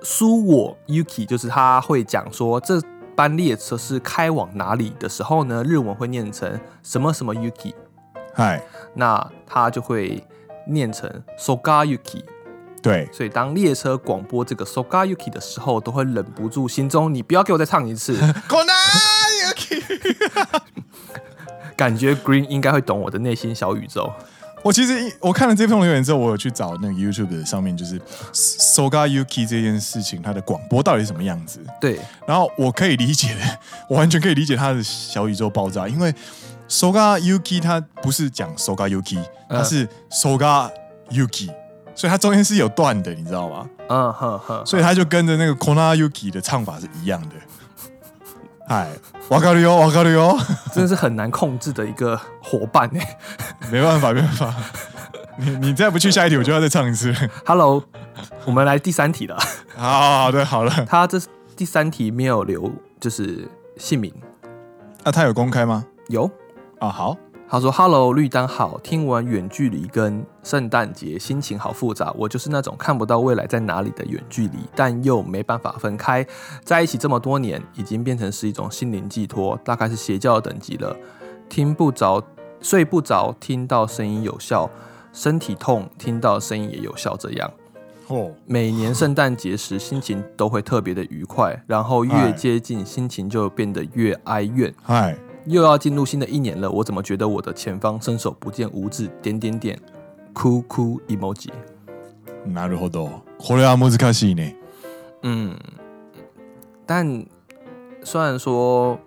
[0.03, 2.79] 苏我 Yuki，就是他会讲说这
[3.17, 7.73] 班列车是开往哪里的时候呢，日文会念成什么什么 Yuki，
[8.35, 8.63] 嗨，
[8.95, 10.23] 那他就会
[10.67, 12.23] 念成 Soga Yuki。
[12.83, 18.17] 对，所以当列车广播这个 Soga Yuki 的时候，都会忍不住心中，你不要给我再唱一次。
[19.49, 19.83] Yuki，
[21.77, 24.11] 感觉 Green 应该会懂我的内心小宇宙。
[24.63, 27.99] 我其实我看了这封留言之后，我有去找那个 YouTube 上面，就是
[28.33, 31.61] Soga Yuki 这件事情，它的广播到底是什么样子？
[31.81, 33.35] 对，然后我可以理解，
[33.89, 36.15] 我完全可以理解他的小宇宙爆炸，因为
[36.69, 40.71] Soga Yuki 它不是讲 Soga Yuki，它是 Soga
[41.11, 41.49] Yuki，
[41.95, 43.67] 所以它中间是有断的，你知道吗？
[43.89, 47.35] 嗯哼哼，所以它就跟着那个 Kona Yuki 的唱法是一样的。
[48.70, 48.88] 嗨，
[49.30, 50.36] わかるよ，わかるよ，
[50.74, 53.18] 真的是很难控制的一个伙伴哎，
[53.72, 54.54] 没办法，没办法，
[55.38, 57.14] 你你再不去下一题，我就要再唱一次。
[57.46, 57.84] Hello，
[58.46, 59.38] 我们来第三题了。
[59.76, 60.72] 好，好的，好了。
[60.88, 61.20] 他这
[61.56, 64.12] 第三题没有留，就是姓名。
[65.04, 65.86] 那、啊、他有公开吗？
[66.08, 66.30] 有
[66.80, 67.16] 啊，好。
[67.53, 68.79] 他说：“Hello，绿灯好。
[68.79, 72.15] 听完远距离跟圣诞节，心情好复杂。
[72.17, 76.25] 我就是那种看不到未来在哪里的远距离，但又没办法分开
[76.63, 80.97] 在一起这么多年，已经变成是一种心灵寄托，大概是邪教的等级了。
[81.49, 82.23] 听不着，
[82.61, 84.71] 睡不着，听到声音有效；
[85.13, 87.17] 身体痛，听到声音也有效。
[87.17, 87.51] 这样，
[88.07, 94.73] 哦，每年圣诞节时，心情都会特别的愉快，然后越接近，心情就变得越哀怨。
[94.85, 99.08] 嗨。”又要进入新的一年了，我怎么觉得我的前方伸手不见五指？
[99.22, 99.80] 点点点，
[100.34, 101.50] 哭哭 emoji。
[102.48, 103.22] なるほど。
[103.38, 104.56] これは难しいね。
[105.22, 105.56] 嗯，
[106.86, 107.26] 但
[108.04, 109.00] 虽然说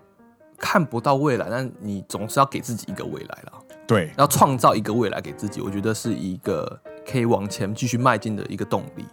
[0.57, 3.53] 看不到未来，但你总是要给自己一个未来了。
[3.87, 9.05] 对，要创造一个未来给自己，我觉得是一个可以往前继续迈进的一个动力。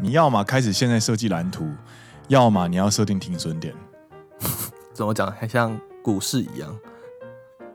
[0.00, 1.68] 你要么开始现在设计蓝图，
[2.28, 3.74] 要么你要设定停损点。
[4.92, 5.30] 怎么讲？
[5.30, 5.78] 还像。
[6.03, 6.77] 股市一样，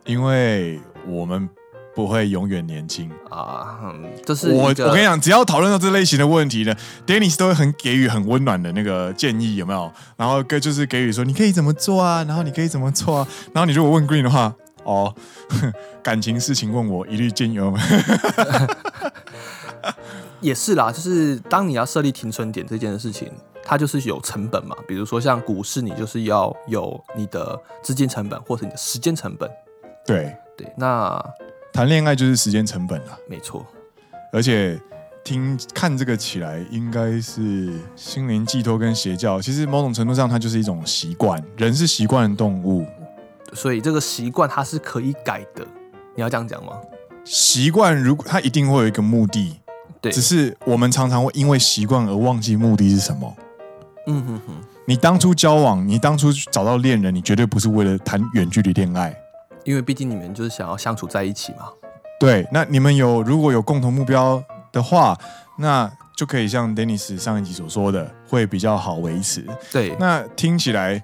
[0.04, 1.48] 因为我们
[1.94, 3.80] 不会永远年轻啊。
[3.82, 9.90] 嗯，这是我我跟你讲，只要讨论到这类型的问题呢，Dennis 都会很给予很温暖的那个建议，有没有？
[10.16, 13.28] 然后跟就是给予说你可以怎么做啊，然后你可以怎么做啊。
[13.54, 15.14] 然后你如果问 Green 的话，哦，
[16.04, 17.58] 感情事情问我一律建议。
[20.40, 23.32] 也是啦，就是当你要设立停损点这件事情。
[23.68, 29.48] 它就是有成本嘛，比如说像股市，你就是要有你的资金成本或者你的时间成本。
[30.07, 31.22] 对对，那
[31.70, 33.66] 谈恋爱就是时间成本了，没错。
[34.33, 34.81] 而且
[35.22, 39.38] 听看这个起来，应该是心灵寄托跟邪教。
[39.38, 42.87] 其实某种程度上，它就是一种习惯，人是习惯的动物，
[43.52, 45.62] 所以这个习惯它是可以改的。
[46.14, 46.72] 你要这样讲吗？
[47.22, 49.61] 习惯如果它一定会有一个目的，
[50.00, 53.37] 对，只是我们常常会因为习惯而忘记目的是什么。
[54.11, 54.55] 嗯哼哼，
[54.87, 59.14] 你当初交往，你当初找到恋人，你绝对不是为了谈远距离恋爱，
[59.64, 61.68] 因为毕竟你们就是想要相处在一起嘛。
[62.18, 64.42] 对，那你们有如果有共同目标
[64.73, 65.14] 的话，
[65.59, 69.47] 那就可以像 Dennis 上一集所说的，会比较好维持。
[69.71, 71.03] 对，那听起来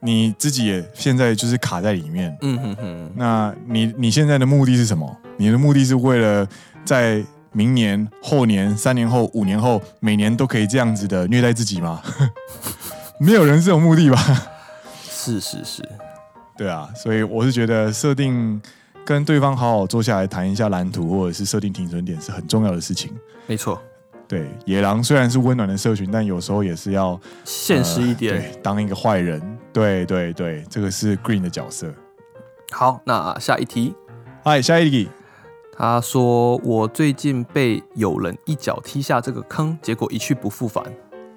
[0.00, 2.34] 你自己也现在就是卡在里面。
[2.40, 5.14] 嗯哼哼，那你你现在的目的是什么？
[5.36, 6.48] 你的目的是为了
[6.84, 7.22] 在。
[7.52, 12.02] 明年、后年、三年后、五年后，每年都可以这样子的虐待自己吗？
[13.18, 14.18] 没有人是有目的吧？
[15.10, 15.82] 是是是，
[16.56, 18.60] 对啊，所以我是觉得设定
[19.04, 23.10] 跟对方好好坐下来谈一下蓝图，或者是设定停损点是很重要的事情。
[23.46, 23.80] 没错，
[24.28, 29.42] 对，野狼虽然是温暖的社群，但有时候也是要现实一点，呃、对，当一个坏人。
[29.72, 31.92] 对对对，这个是 Green 的角色。
[32.70, 33.94] 好，那下一题，
[34.44, 35.08] 嗨，下一题。
[35.78, 40.84] 他说：“我最近被有人一脚踢下这个坑，结果一去不复返。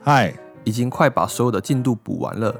[0.01, 2.51] 嗨，已经快把所有的进度补完了。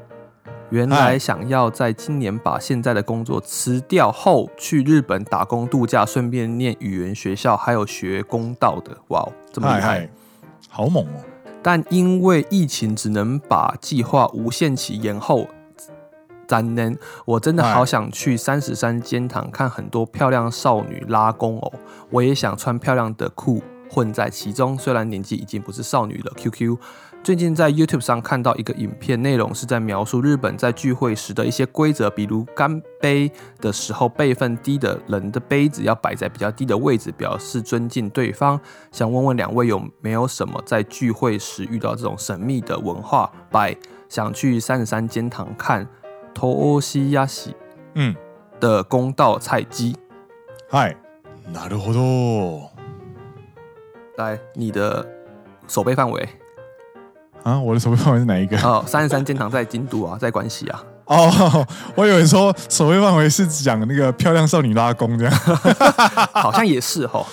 [0.70, 8.96] 原来想要在今年把现在的工作辞掉后，去日本打工度假，顺便念语言学校，还有学公道的。
[9.08, 10.08] 哇，这么厉害，
[10.70, 11.26] 好猛哦！
[11.64, 15.48] 但因为疫情，只能把计划无限期延后。”
[16.52, 21.72] 三年，我真的好想去三十三间堂看很多漂亮少女拉弓哦！
[22.10, 24.78] 我也想穿漂亮的裤混在其中。
[24.78, 26.78] 虽然年纪已经不是少女了，QQ。
[27.24, 38.60] 最近在 YouTube 上看到一个影片，内容是在描述日本在聚会时的一些规则，比如干杯的时候，辈分低的人的杯子要摆在比较低的位置，表示尊敬对方。
[38.92, 43.30] 想问问两位有没有什么在聚会时遇到这种神秘的文化？
[43.50, 43.78] 拜，
[44.10, 45.88] 想去三十三间堂看
[46.35, 47.55] 托西亚西
[47.95, 48.15] 嗯
[48.61, 49.97] 的公道菜鸡。
[50.71, 50.97] 嗨，
[51.53, 52.69] なるほど。
[54.17, 55.07] 来，你的
[55.69, 56.29] 守备范围。
[57.43, 58.59] 啊，我的守备范围是哪一个？
[58.63, 60.85] 哦，三十三间堂在京都啊，在关西啊。
[61.05, 65.33] 哦，我以为说守备范围是讲那个漂亮少女拉弓这样，
[66.33, 67.25] 好像也是哈。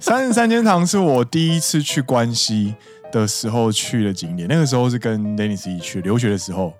[0.00, 2.74] 三十三间堂是我第一次去关西
[3.12, 6.74] 的时候去的景点，那个时候是跟 Dennis 一起去留学的时候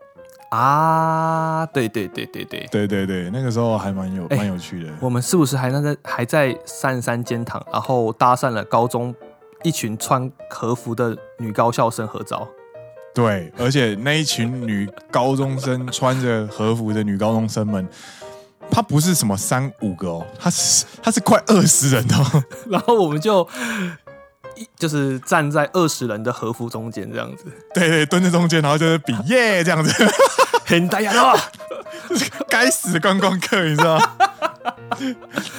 [0.50, 1.66] 啊。
[1.68, 4.90] 对对对对对对对对，那个时候还蛮有蛮、欸、有趣的。
[5.00, 9.14] 我们是不是还那个还在三十三间堂，然后搭讪了高中？
[9.64, 12.48] 一群穿和服的女高校生合照，
[13.16, 17.88] 对，而且那一群女高中生穿着和服的女高中生们，
[18.70, 23.48] 她不是什么三五个哦，她是她是快二十人哦， 然后我们就
[24.57, 29.93] 一就是站在二十人的和服中间这样子，对对，蹲在中间，然后就是比耶这样子，
[30.67, 31.13] 很大呀，
[32.49, 34.17] 该死的观光客，你知道吗？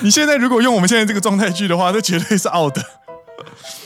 [0.01, 2.83] 你现在如果用我们现在这个状态剧的话，那绝对是 out 的。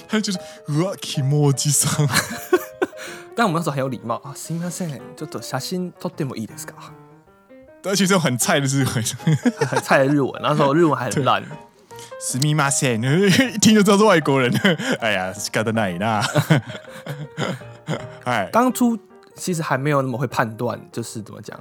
[0.07, 0.37] 他就是
[0.83, 2.09] 哇，気持ちさん。
[3.35, 6.73] 但我们那时候很有礼貌啊，すみません，ちょっと写真撮ってもいいですか？
[7.83, 9.03] 而且这种 很菜的日文，
[9.67, 11.43] 很菜的日文，那时候日文还很烂。
[12.19, 14.51] すみません， 一听就知道是外国人。
[14.99, 16.23] 哎呀，仕方ないな。
[18.23, 18.97] 哎，当初
[19.35, 21.59] 其实还没有那么会判断，就是怎么讲，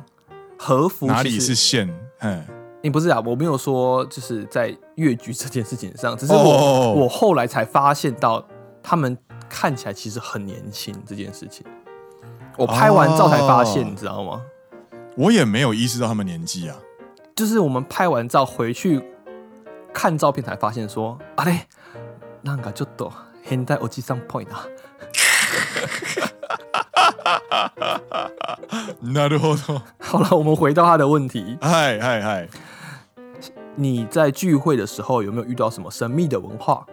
[0.59, 1.89] 和服哪里是线？
[2.21, 2.45] 嗯。
[2.83, 7.05] 你、欸、不是啊，我没有说就是在越剧这件事情上，只是我 oh, oh, oh, oh.
[7.05, 8.47] 我后来才发现到
[8.83, 9.17] 他们
[9.49, 11.65] 看起来其实很年轻这件事情。
[12.59, 13.91] 我拍完照才发现，oh.
[13.91, 14.43] 你知道吗？
[15.17, 16.77] 我也没有意识到他们年纪啊。
[17.35, 19.03] 就是我们拍完照回去
[19.93, 21.61] 看照片才发现说，啊嘞，
[22.43, 23.13] 那个就多
[23.49, 24.67] 现代おじさんっぽいな。
[29.03, 29.83] なるほど。
[30.01, 31.59] 好了，我们回到他的问题。
[31.61, 32.49] 嗨嗨嗨。
[33.77, 36.85] 你在聚会的时候有没有遇到什么神秘的文化？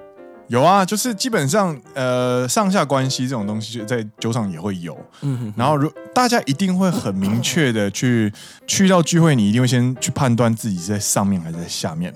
[0.47, 4.97] 有啊，就是基本上呃上下关系这种东西，在酒场也会有。
[5.21, 8.33] 嗯哼，然后如大家一定会很明确的去
[8.67, 12.13] 去到聚会，你一定会先去判断自己是在上面还是在下面。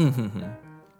[0.00, 0.42] 嗯哼哼，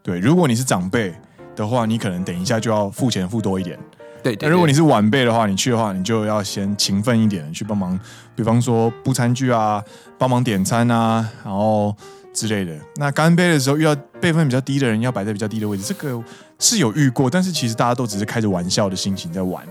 [0.02, 1.14] 对，如果你是长辈
[1.56, 3.78] 的话，你可能等一下就要付钱付多一点。
[4.22, 7.98] 对，对，对，那如果你是晚辈的话，你去的话，你就要先勤奋一点去帮忙，
[8.36, 9.82] 比方说布餐具啊，
[10.18, 11.94] 帮忙点餐啊，然后。
[12.32, 16.22] 之类的，那干杯的时候遇到辈分比较低的人，要摆在比较低的位置，这个
[16.60, 19.66] 是有遇过，但是其实大家都只是开着玩笑的心情在玩，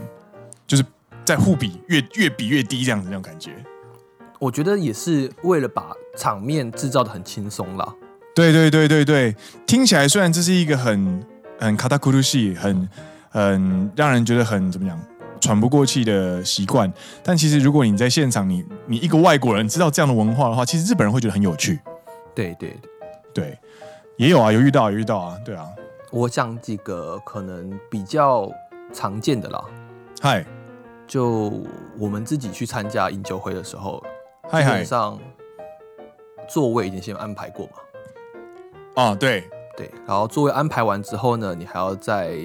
[0.67, 0.83] 就是
[1.23, 3.55] 在互比，越越比越低这样子那种感觉。
[4.39, 7.95] 我觉得也是为了把场面制造的很轻松啦。
[8.35, 11.25] 对对对对对，听起来虽然这是一个很
[11.59, 12.89] 很坚苦しい，很
[13.29, 14.99] 很让人觉得很怎么讲
[15.41, 16.91] 喘不过气的习惯，
[17.23, 21.79] 但其实如果你在现场，你你一个外国人知道这样的文化的话，其实日本人会觉得很有趣。
[22.33, 22.75] 对对
[23.33, 23.57] 对，
[24.17, 25.65] 也有啊，有遇到，有遇到啊，对啊。
[26.11, 28.49] 我讲几个可能比较
[28.93, 29.63] 常见的啦。
[30.21, 30.45] 嗨，
[31.07, 31.51] 就
[31.97, 34.03] 我们自己去参加饮酒会的时候，
[34.49, 35.19] 嗨基本上
[36.49, 37.73] 座位已经先安排过嘛。
[38.95, 42.37] 啊，对对，然后座位安排完之后呢，你还要再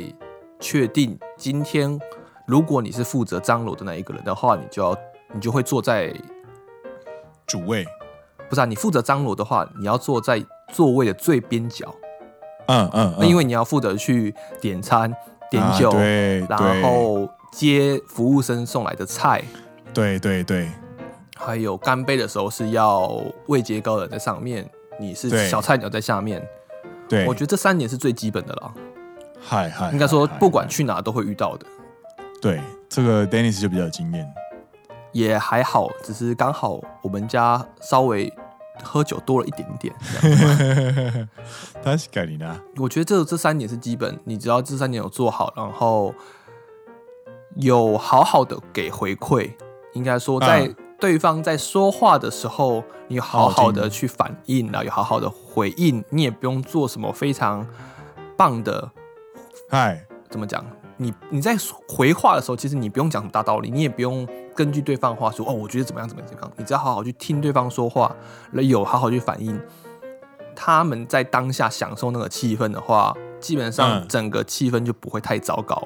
[0.60, 1.98] 确定今天
[2.46, 4.96] 如果你是负责张罗的那一个人的话，你就要
[5.32, 6.14] 你就会坐在
[7.46, 7.84] 主位。
[8.48, 11.92] 不是啊，你负责张罗的话，你要坐在座位的最边角。
[12.66, 15.12] 嗯嗯，那因为你要负责去点餐、
[15.50, 19.42] 点酒，啊、对，然后接服务生送来的菜。
[19.92, 20.68] 对对对。
[21.36, 26.46] 还有干杯的时候是要位阶高的人在上面，你是小菜鸟在下面。
[27.08, 28.74] 对，我觉得这三年是最基本的了。
[29.40, 31.66] 嗨嗨，应该说不管去哪都会遇到的。
[32.40, 34.26] 对，这个 Dennis 就比较有经验。
[35.12, 38.32] 也还好，只是刚好我们家稍微。
[38.82, 39.94] 喝酒多了一点点，
[41.80, 42.60] 他是改你的。
[42.76, 46.12] 我觉得这这三年是基本，你只要这三年有做好，然后
[47.54, 49.52] 有好好的给回馈，
[49.92, 50.68] 应该说在
[51.00, 57.66] 对方在说话的时候，你好好的去反应，然后有好好的回应，你也不用做什么非常
[58.36, 58.90] 棒的。
[59.68, 60.64] 嗨，怎么讲？
[60.96, 61.56] 你你在
[61.88, 68.14] 回话的时候，其实你不用讲什么大道理，你也不用根据对方话说哦，我觉得怎么样怎么样怎么样，你只要好好去听对方说话，
[68.52, 69.60] 有好好去反应，
[70.54, 75.82] 他们在当下享受那个气氛的话，基本上整个气氛就不会太糟糕。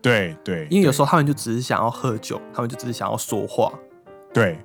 [0.00, 3.70] 对对，因为有时候他们就只是想要喝酒，他们就只是想要说话。
[4.33, 4.59] 对，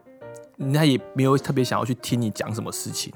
[0.74, 3.12] 他也没有特别想要去听你讲什么事情。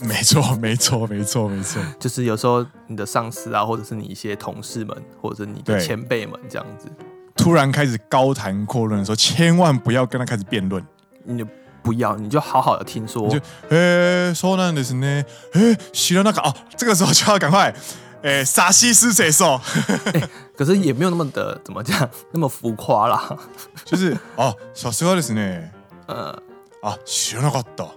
[0.00, 1.80] 没错，没错，没错，没错。
[2.00, 6.88] 就是有时候你的上司啊，或者是你一些同事们，或者你的前辈们这样子，
[7.36, 10.84] 突然开始高谈阔论的时候，千万不要跟他开始辩论。
[11.24, 11.46] 你就
[11.80, 13.28] 不要，你就好好的听说。
[13.28, 13.38] 就
[13.68, 17.72] 诶，说那的是呢，诶，学了那个哦，这个时候就要赶快。
[18.20, 19.60] 哎，沙西是谁说？
[20.56, 23.38] 可是也没有那么的怎么讲，那么浮夸啦。
[23.84, 25.70] 就是哦，小时候ですね。
[26.06, 26.42] 呃，
[26.82, 27.88] 啊，知らなかった。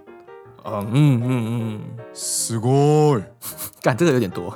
[0.64, 1.82] 嗯嗯嗯，
[2.14, 3.24] すごい。
[3.82, 4.54] 干这个有点多。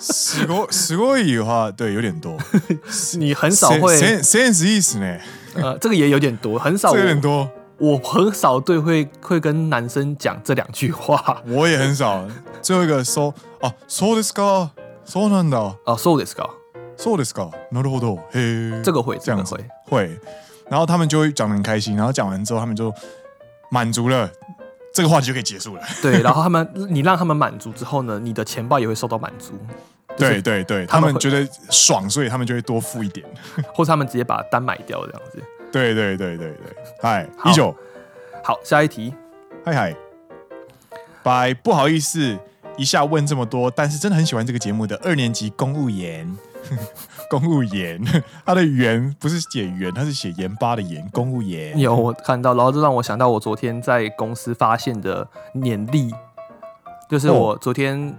[0.00, 2.36] すごすごい的话，对，有点多。
[3.18, 3.96] 你很少会。
[4.22, 5.18] sense 意思呢？
[5.54, 6.96] 呃，这个也有点多，很少。
[6.96, 7.48] 有点多。
[7.78, 11.42] 我很少对会会跟男生讲这两句话。
[11.46, 12.26] 我也很少。
[12.60, 14.70] 最后一个说啊，そうですか，
[15.06, 15.76] そうなんだ。
[15.84, 16.50] 啊，そうですか，
[16.96, 17.50] そうですか。
[17.70, 18.18] なるほど。
[18.32, 20.20] 嘿，这个会这样子会会。
[20.71, 22.93] 然后他们就会讲的很开心，然后讲完之后，他们就
[23.69, 24.31] 满足了，
[24.93, 25.83] 这个话题就可以结束了。
[26.01, 29.51] 对，然后他们你让他们满足之后呢，你的钱包也会受到满足。
[30.17, 33.27] 对对对，他们觉得爽，所以他们就会多付一点，
[33.75, 35.43] 或者他们直接把单买掉这样子。
[35.73, 36.57] 对对对对对，
[37.01, 37.75] 嗨，一九，
[38.41, 39.13] 好，下一题，
[39.65, 39.93] 嗨嗨，
[41.21, 42.37] 拜，不好意思，
[42.77, 46.29] 一下问这么多，但是真的很喜欢这个节目的二年级公务员，
[47.31, 47.97] 公务员，
[48.45, 51.79] 他的员不是写员，他是写盐巴的盐，公务员。
[51.79, 56.13] 有我看到，然后就让我想到我昨天在公司发现的年历，
[57.09, 58.13] 就是我昨天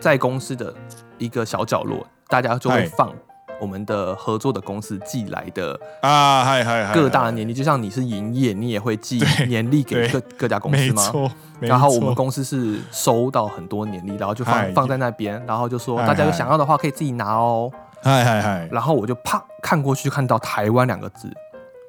[0.00, 0.74] 在公司的
[1.16, 3.12] 一个小角落，大家就会放。
[3.60, 11.30] 我们的合作的公司寄来的啊，嗨嗨，各大的年历，就像你是营业，你也会寄年历给各各家公司吗？
[11.60, 17.70] 然后我们公司是收到很多年历，然后就放放在那边，然后就说大家有想要的话可以自己拿哦。
[18.02, 21.28] 嗨嗨嗨，然后我就啪看过去，看到台湾两个字。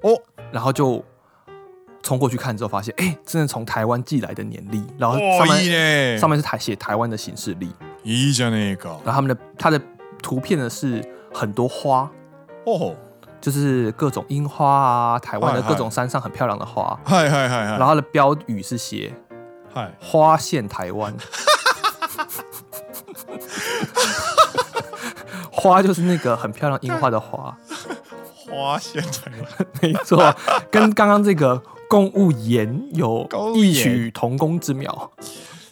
[0.04, 0.12] 哦，
[0.52, 1.04] 然后就
[2.04, 7.72] 冲过去看之后，发现哎，真的从台湾寄来的年历，然后上面上面是台写台湾的行事历，
[8.04, 9.82] 咦，这样那个，然后他们的他的
[10.22, 11.02] 图片呢是。
[11.34, 12.12] 很多花。
[12.66, 12.94] 哦，
[13.40, 19.14] 就是各种樱花啊，台湾的各种山上很漂亮的花，嗨嗨嗨，然后它的标语是写
[19.74, 19.90] “嗨。
[20.02, 21.16] 花现台湾”，
[25.62, 27.56] 花就是那个很漂亮樱花的花，
[28.50, 30.36] 花现台湾， 没错，
[30.72, 35.12] 跟刚刚这个公务员有异曲同工之妙。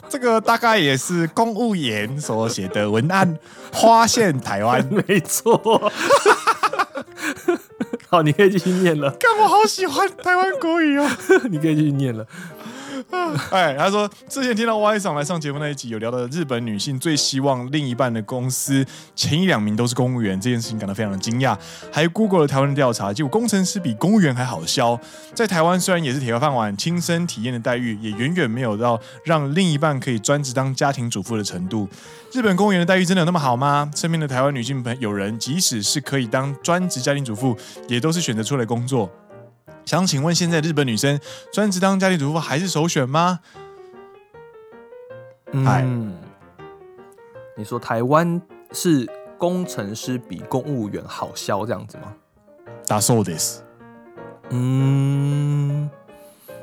[0.07, 3.37] 这个大概也是公务员所写的文案，
[3.73, 5.57] 花现台湾， 没错。
[8.09, 9.09] 好，你可以继续念了。
[9.19, 11.07] 看，我好喜欢台湾国语哦，
[11.49, 12.25] 你可以继续念了。
[13.51, 18.85] 哎，他说之前听到 Y 桑来上节目那一集，有聊到日本女性最希望另一半的公司
[19.15, 21.57] 前一两名都是公务员，这件事情感到非常的惊讶。
[21.91, 24.99] 还 Google 了台湾调查，结果工程师比公务员还好销。
[25.33, 31.87] 在台湾虽然也是铁饭碗，亲身体验的待遇也远远没有到让另一半可以专职当家庭主妇的程度。
[32.31, 33.89] 日本公务员的待遇真的有那么好吗？
[33.95, 37.57] 身边的台湾女性朋友人，即使是可以当专职家庭主妇，
[37.87, 39.09] 也都是选择出来工作。
[39.84, 41.20] 想请问，现在日本女生
[41.52, 43.40] 专职当家庭主妇还是首选吗？
[45.52, 46.16] 嗯，
[47.56, 48.40] 你说台湾
[48.72, 49.08] 是
[49.38, 52.14] 工程师比公务员好销这样子吗？
[52.86, 53.58] だそうです。
[54.50, 55.88] 嗯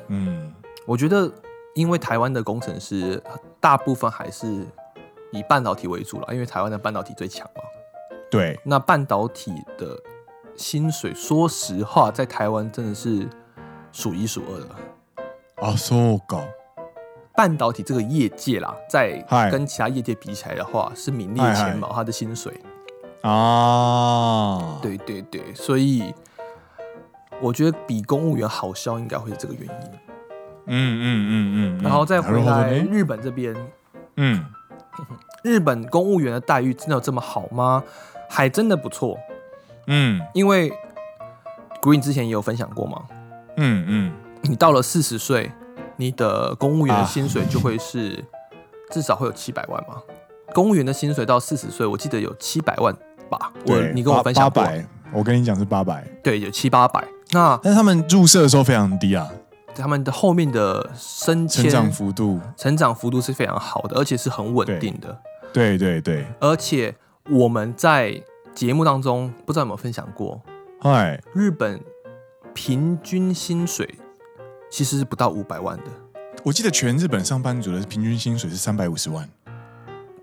[0.08, 0.54] 嗯，
[0.86, 1.32] 我觉得
[1.76, 3.22] 因为台湾的工程师
[3.60, 4.66] 大部分还是
[5.32, 7.62] 以半导体为主了，因为台湾的半导体最强嘛。
[8.32, 9.98] 对，那半导体的。
[10.57, 13.29] 薪水，说实话，在台湾真的是
[13.93, 15.75] 数一数二的啊！
[15.77, 16.43] 说高，
[17.35, 21.93] 半导体这个业界啦，在跟其他业界比起来的话，是名列前茅。
[21.93, 22.53] 他的薪水
[23.23, 26.15] 啊，对对对，所以
[27.41, 29.91] 我觉得比公务员好销，应该会是这个原因。
[30.69, 33.55] 嗯嗯嗯嗯，然后再回来日本这边，
[34.17, 34.45] 嗯，
[35.45, 37.83] 日本公务员的待遇真的有这么好吗？
[38.29, 39.17] 还真的不错。
[39.87, 40.73] 嗯，因为
[41.81, 43.03] Green 之前也有分享过嘛，
[43.57, 44.13] 嗯嗯，
[44.43, 45.51] 你到了四十岁，
[45.97, 48.25] 你的公务员的薪水就会是
[48.91, 50.03] 至少会有七百万嘛。
[50.53, 52.93] 公务员的薪水到四十岁，我记得有七百万
[53.31, 53.53] 吧？
[53.67, 54.65] 我你跟我分享过，
[55.13, 57.05] 我跟你讲是八百，对，有七八百。
[57.31, 59.31] 那但是他们入社的时候非常低啊，
[59.75, 65.17] 他们的后面的升迁成长幅度，成长幅度是非常好的，而且是很稳定的。
[65.53, 66.93] 对对对，而且
[67.31, 68.21] 我们在。
[68.57, 70.41] 节目当中不知道有没有分享过？
[70.81, 71.79] 嗨，日本
[72.55, 73.87] 平均薪水
[74.71, 75.85] 其实是不到五百万的。
[76.43, 79.29] 我记得全日本上班族的平均薪水是三百五十万。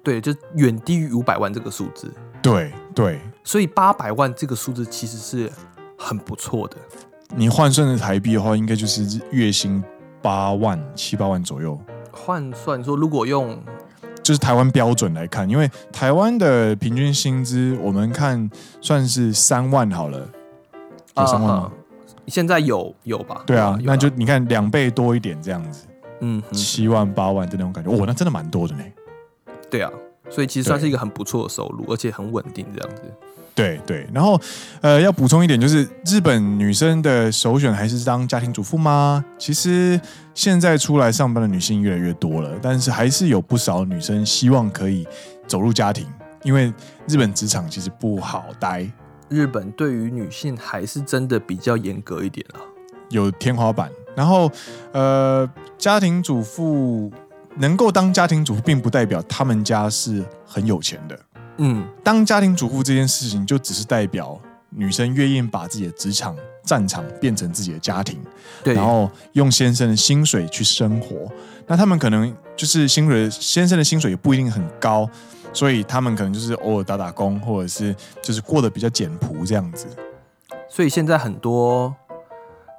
[0.02, 2.12] 对，就远低于五百万这个数字。
[2.42, 5.52] 对对，所以八百万这个数字其实是
[5.96, 6.76] 很不错的。
[7.36, 9.84] 你换算成台币的话，应该就是月薪
[10.24, 11.80] 八万七八万左右。
[12.12, 13.64] 换算说，如果用
[14.24, 18.50] 就是台湾标准来看，因为台湾的平均薪资，我们看
[18.82, 20.28] 算是三万好了，
[21.18, 21.72] 有三万吗？
[21.72, 21.72] 啊
[22.28, 23.44] 现在有有吧？
[23.46, 25.86] 对啊，有那就你看两倍多一点这样子，
[26.22, 28.84] 嗯，七万八万的那种感觉，哇，那真的蛮多的呢。
[29.70, 29.92] 对啊，
[30.30, 33.02] 所以其实算是一个很不错的收入，而且很稳定这样子。
[33.54, 34.40] 对对，然后
[34.80, 39.24] 呃，要补充一点，就是日本女生的首选还是当家庭主妇吗？
[39.38, 40.00] 其实
[40.34, 45.08] 现在出来上班的女性越来越多了，但是还是有不少女生希望可以
[45.48, 46.08] 走入家庭，
[46.44, 46.74] 因为
[47.08, 48.90] 日本职场其实不好待。
[49.30, 52.60] 日本对于女性还是真的比较严格一点啊，
[53.10, 53.90] 有天花板。
[54.16, 54.52] 然后，
[54.92, 57.12] 呃，家庭主妇
[57.58, 61.20] 能够当家庭主妇，并不代表他们家是很有钱的。
[61.58, 64.40] 嗯，当家庭主妇这件事情，就只是代表
[64.76, 68.20] 女生愿意把自己的职场战场变成自己的家庭，
[68.64, 71.32] 对，然后用先生的薪水去生活。
[71.68, 75.10] 那他们可能就是薪水，先生的薪水也不一定很高。
[75.56, 79.86] 所以他们可能就是偶尔打打工，或者是就是过得比较简朴这样子。
[80.68, 81.96] 所以现在很多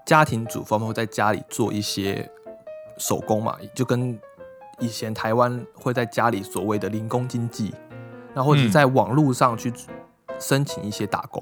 [0.05, 2.28] 家庭主妇们会在家里做一些
[2.99, 4.18] 手工嘛，就跟
[4.80, 7.72] 以前台湾会在家里所谓的零工经济，
[8.34, 9.72] 那或者在网络上去
[10.40, 11.40] 申请一些打工。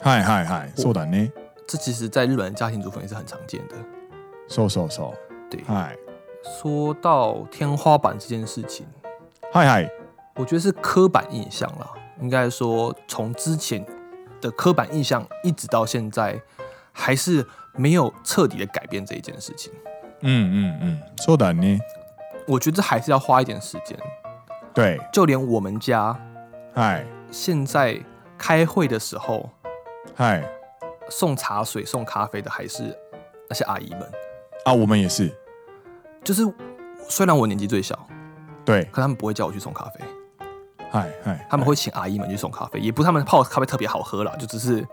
[0.00, 1.30] 嗨嗨嗨，そうだね。
[1.66, 3.74] 这其实在日本的家庭主妇也是很常见的。
[4.48, 5.14] so so so，
[5.50, 5.62] 对。
[5.66, 5.96] 嗨，
[6.60, 8.86] 说到天花板这件事情，
[9.52, 9.90] 嗨嗨。
[10.34, 11.90] 我觉得是刻板印象啦，
[12.20, 13.84] 应该说从之前
[14.40, 16.40] 的刻板印象一直到现在，
[16.90, 19.70] 还是没有彻底的改变这一件事情。
[20.22, 21.80] 嗯嗯嗯，そうだね。
[22.46, 23.96] 我觉得还是要花一点时间。
[24.72, 26.18] 对，就连我们家，
[26.74, 28.00] 嗨，现在
[28.38, 29.50] 开会的时候，
[30.15, 30.43] 嗨，
[31.09, 32.97] 送茶水、送咖啡的还是
[33.49, 34.01] 那些阿姨们
[34.65, 35.31] 啊，我们也是。
[36.23, 36.43] 就是
[37.07, 37.97] 虽然我年纪最小，
[38.65, 40.01] 对，可他们不会叫我去送咖啡。
[40.89, 44.85] 嗨嗨，他们会请阿姨们去送咖啡，也不是他们泡咖啡特别好喝啦，就只是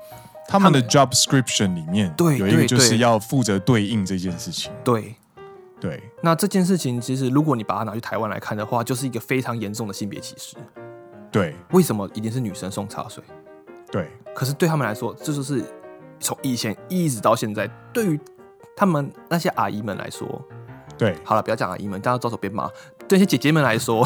[0.47, 4.73] 他们的 job description 里面对有一个就是要负责对应这件事情。
[4.85, 5.15] 对
[5.81, 10.57] 对，那这件事情其实如果你把它拿去台湾来看的话，就是一个非常严重的性别歧视。
[11.31, 13.23] 对，为什么一定是女生送茶水？
[13.95, 15.65] 对，可是对他们来说，这就是
[16.19, 18.21] 从以前一直到现在，对于
[18.77, 20.27] 他们那些阿姨们来说，
[20.99, 22.69] 对，好了，不要讲阿姨们，大家招手别骂。
[23.07, 24.05] 对那些姐姐们来说，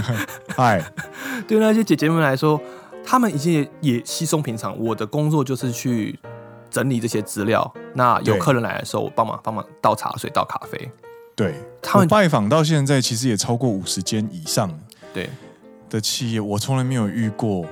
[0.54, 0.84] 嗨，
[1.48, 2.60] 对那些姐姐们来说，
[3.02, 4.78] 他们已经也，也稀松平常。
[4.78, 6.20] 我的工作就是去
[6.68, 7.72] 整理这些资料。
[7.94, 10.92] 那有客人来的时候，我帮忙帮忙倒茶水、倒咖啡。
[11.34, 14.78] 对，他们拜访到现在，其实也超过五十间以上。
[15.14, 15.30] 对
[15.88, 17.64] 的企业，我从来没有遇过。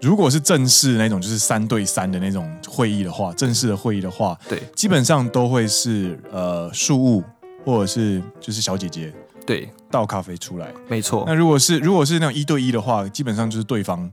[0.00, 7.22] 如果是正式那种，就是三对三的那种会议的话，正式的会议的话，对，基本上都会是呃，庶务
[7.64, 9.12] 或者是就是小姐姐。
[9.44, 11.24] 对，倒咖啡出来，没错。
[11.26, 14.10] 那如果是如果是那种一对一的话，基本上就是对方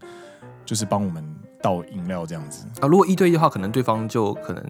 [0.66, 1.22] 就是帮我们
[1.62, 2.88] 倒饮料这样子啊。
[2.88, 4.64] 如果一对一的话，可能对方就可能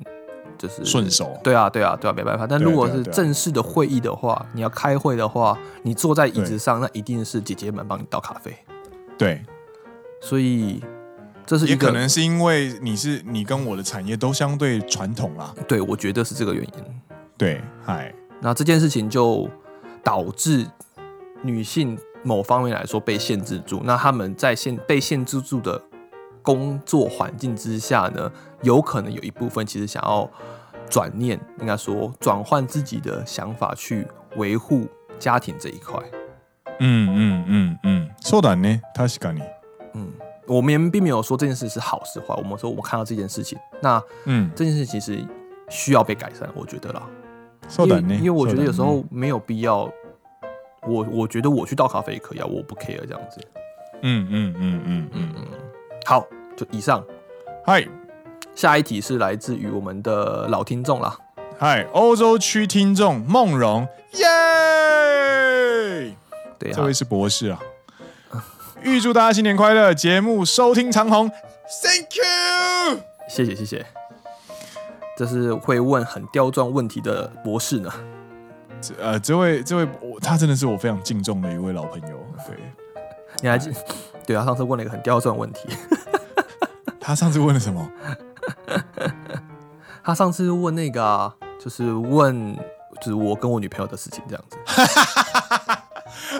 [0.58, 1.40] 就是顺手。
[1.44, 2.48] 对啊，对啊，对啊，没办法。
[2.48, 8.52] 但如果是正式的会议的话，你要开会的话，你坐在椅子上，那一定是姐姐们帮你倒咖啡。
[9.20, 9.44] 对，
[10.20, 10.84] 所以
[11.47, 15.55] 这是一个也可能是因为你是你跟我的产业都相对传统啦。
[15.67, 16.85] 对，我觉得是这个原因。
[17.37, 19.49] 对，嗨，那这件事情就。
[20.03, 20.67] 导致
[21.43, 25.79] 女性某方面来说被限制住，那他们在限被限制住的
[26.41, 28.33] 工作环境之下呢，
[28.63, 30.29] 有可能有一部分其实想要
[30.89, 34.89] 转念，应该说转换自己的想法去维护
[35.19, 36.03] 家庭这一块。
[36.79, 39.43] 嗯嗯嗯嗯，そうだね，确かに。
[39.93, 40.13] 嗯，
[40.48, 45.26] 我们并没有说这件事是好是坏，我们说我们看到这件事情，那嗯，这件事其实
[45.70, 47.02] 需要被改善，我觉得啦。
[47.80, 49.90] 因为因为我觉得有时候没有必要，
[50.88, 53.42] 我我觉得我去倒咖啡也可以啊，我不 care 这样子。
[54.04, 55.46] 嗯嗯嗯嗯嗯嗯。
[56.06, 57.04] 好，就以上。
[57.66, 57.84] 嗨，
[58.54, 61.18] 下一题是来自于我们的老听众啦。
[61.58, 64.28] 嗨，欧洲区听众梦荣，耶！
[66.60, 67.60] 对，这位是博士啊。
[68.86, 71.28] 预祝大家新年快乐，节目收听长虹
[71.82, 73.84] ，Thank you，谢谢谢谢。
[75.18, 77.92] 这是会问很刁钻问题的博士呢。
[78.80, 79.88] 这呃，这位这位，
[80.22, 82.16] 他真的是我非常敬重的一位老朋友。
[82.46, 82.56] 对，
[83.42, 83.72] 你还记？
[84.28, 85.68] 对啊，上次问了一个很刁钻问题。
[87.02, 87.92] 他上次问了什么？
[90.04, 92.56] 他上次问那个、啊，就是问，
[93.02, 94.58] 就是我跟我女朋友的事情，这样子。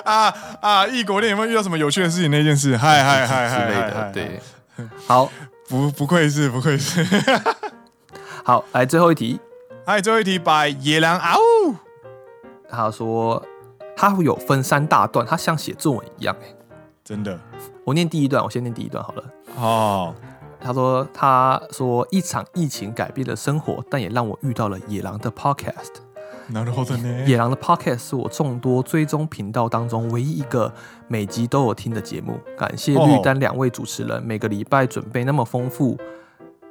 [0.04, 0.88] 啊啊！
[0.88, 2.30] 异国恋有没有遇到什么有趣的事情？
[2.32, 4.40] 那件事，嗨嗨嗨嗨之类的，对，
[5.08, 5.32] 好，
[5.70, 7.04] 不不愧是不愧是，
[8.44, 9.40] 好，来最后一题，
[9.86, 11.76] 嗨，最后一题，by 野狼啊呜，
[12.70, 13.44] 他说
[13.96, 16.48] 他会有分三大段，他像写作文一样，哎，
[17.04, 17.40] 真的，
[17.84, 19.24] 我念第一段，我先念第一段好了，
[19.58, 20.16] 哦，
[20.60, 26.05] 他说他说一场疫情改变了生活，但也让我遇到了野狼的 podcast。
[27.26, 30.72] 野狼的 Podcast 是我众多追踪频道当中唯一一个
[31.08, 32.40] 每集都有听的节目。
[32.58, 35.98] 感谢绿丹两位主持人，每个礼拜准备那么丰富、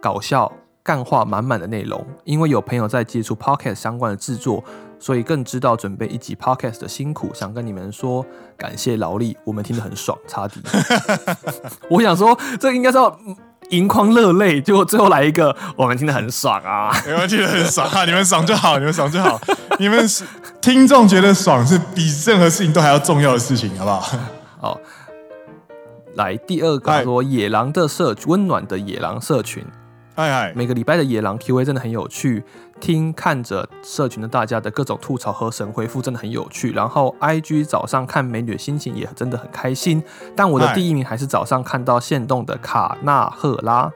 [0.00, 0.50] 搞笑、
[0.82, 2.04] 干话满满的内容。
[2.24, 4.62] 因为有朋友在接触 Podcast 相关的制作，
[4.98, 7.30] 所以更知道准备一集 Podcast 的辛苦。
[7.34, 8.24] 想跟你们说，
[8.56, 10.16] 感谢劳力，我们听得很爽。
[10.26, 10.62] 差点，
[11.90, 13.18] 我想说，这应该是要。
[13.70, 16.90] 盈眶热泪，结果最后来一个，我们听得很爽啊！
[17.06, 18.04] 你们听得很爽啊！
[18.04, 19.40] 你们爽就好，你们爽就好。
[19.78, 20.24] 你们是
[20.60, 24.18] 听众觉得爽，是比任何事情都还要重要的事情，好不好？
[24.60, 24.80] 好，
[26.14, 29.64] 来第二个说野狼的社温暖的野狼社群。
[30.16, 32.44] 哎哎，每个礼拜的野狼 Q&A 真的很有趣，
[32.80, 36.72] 听看着社群的大家的各种吐槽和神回复真的很有趣。
[36.72, 40.02] 然后 IG 早上看美女的心情也真的很开心。
[40.36, 43.90] 但我的第一名还是早上看到现动的卡纳赫拉。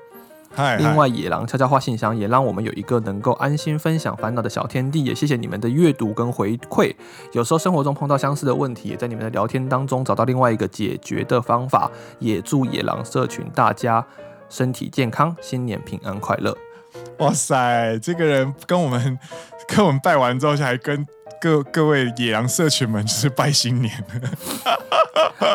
[0.55, 5.05] 嗨，另外野狼悄悄话信箱也让我们有一个能够安心分享烦恼的小天地。
[5.05, 6.95] 也谢谢你们的阅读跟回馈。
[7.33, 11.91] 有时候生活中碰到相似的问题，也在你们的聊天当中找到另外一个解决的方法。
[12.19, 14.05] 也祝野狼社群大家。
[14.49, 16.57] 身体健康，新年平安快乐！
[17.19, 19.19] 哇塞，这个人跟我们
[19.69, 21.07] 跟我们拜完之后，还跟
[21.41, 23.93] 各各位野狼社群们就是拜新年。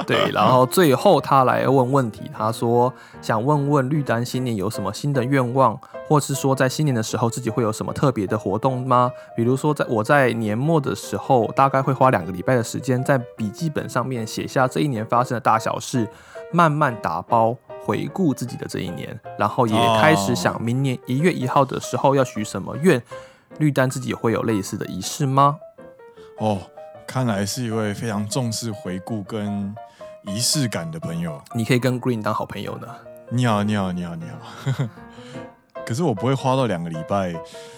[0.05, 9.11] 对，然后最后他来问问题，他说想问问绿丹新年有什么新的愿望，或是说在新年的时候自己会有什么特别的活动吗？
[9.35, 16.07] 比如说在我在年末的时候，大概会花两个礼拜的时间在笔记本上面写下这一年发生的大小事，
[16.51, 17.55] 慢慢打包。
[17.83, 23.01] 回顾自己的这一年，然后也开始想明年一月一号的时候要许什么愿。
[23.59, 25.57] 绿丹自己也会有类似的仪式吗？
[26.39, 26.59] 哦，
[27.05, 29.75] 看来是一位非常重视回顾跟
[30.23, 31.39] 仪式感的朋友。
[31.53, 32.87] 你可以跟 Green 当好朋友呢。
[33.29, 34.87] 你好，你好，你好，你好。
[35.85, 37.33] 可是我不会花到两个礼拜，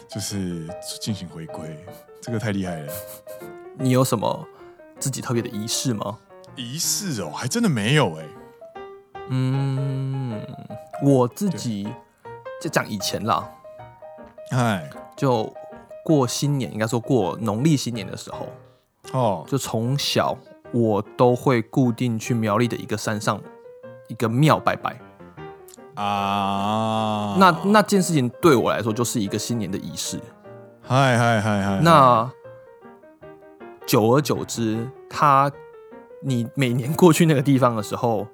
[0.08, 0.66] 就是
[1.02, 1.78] 进行回归，
[2.22, 2.94] 这个太厉害了。
[3.78, 4.48] 你有什么
[4.98, 6.20] 自己特别的仪式吗？
[6.56, 8.26] 仪式哦，还真的没有哎。
[9.30, 10.40] 嗯，
[11.02, 11.92] 我自己
[12.62, 13.50] 就讲以前啦，
[14.52, 15.52] 哎，就
[16.04, 18.48] 过新年，应该说过农历新年的时候，
[19.14, 20.38] 哦，就从小
[20.72, 23.42] 我都会固定去苗栗的一个山上
[24.10, 24.96] 一个庙拜拜
[25.96, 27.36] 啊。
[27.40, 30.20] 那那件事情对我来说就是一个新年的仪式。
[30.84, 32.32] 嗨嗨嗨嗨，那
[33.88, 35.52] 久而久之，他
[36.22, 38.28] 你每年过去那个地方的时候。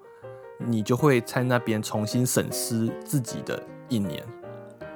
[0.60, 4.22] 你就会在那边重新审视自己的一年，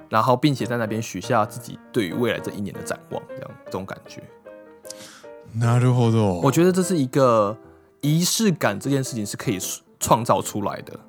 [0.08, 4.22] 然后并且在那边许下自己对于未来这一年的展望，这样这种感觉。
[5.58, 6.40] なるほど。
[6.40, 7.56] 我觉得这是一个
[8.00, 9.58] 仪式感，这件事情是可以
[9.98, 11.00] 创造出来的。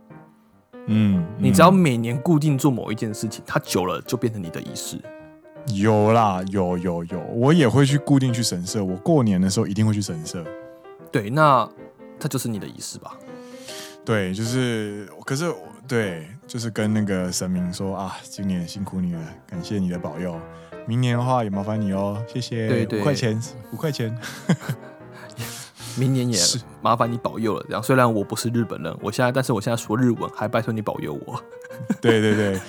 [0.88, 5.00] 嗯，嗯，你只要每年固定做某一件事情，它久了就变成你的仪式。
[5.76, 10.44] 有啦，有有有，我也会去固定去神社，我过年的时候一定会去神社。
[11.12, 11.70] 对，那
[12.20, 13.16] 它就是你的仪式吧。
[14.07, 15.53] 对，就是，可是，
[15.89, 20.41] 对，就是跟那个神明说啊，今年辛苦你了，感谢你的保佑，
[20.87, 23.43] 明年的话也麻烦你哦，谢谢，对对，五块钱，
[23.73, 24.17] 五块钱，
[25.99, 26.39] 明年也
[26.81, 27.65] 麻烦你保佑了。
[27.67, 31.43] 这样，虽然我不是日本人，我现在，但是我现在说日文，还拜托你保佑我。
[32.01, 32.61] 对对对，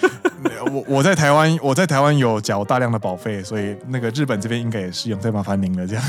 [0.73, 6.03] 我我在台湾，我在台湾有缴大量的保费，所以那个日本这边应该也适用，再麻烦您了，这样。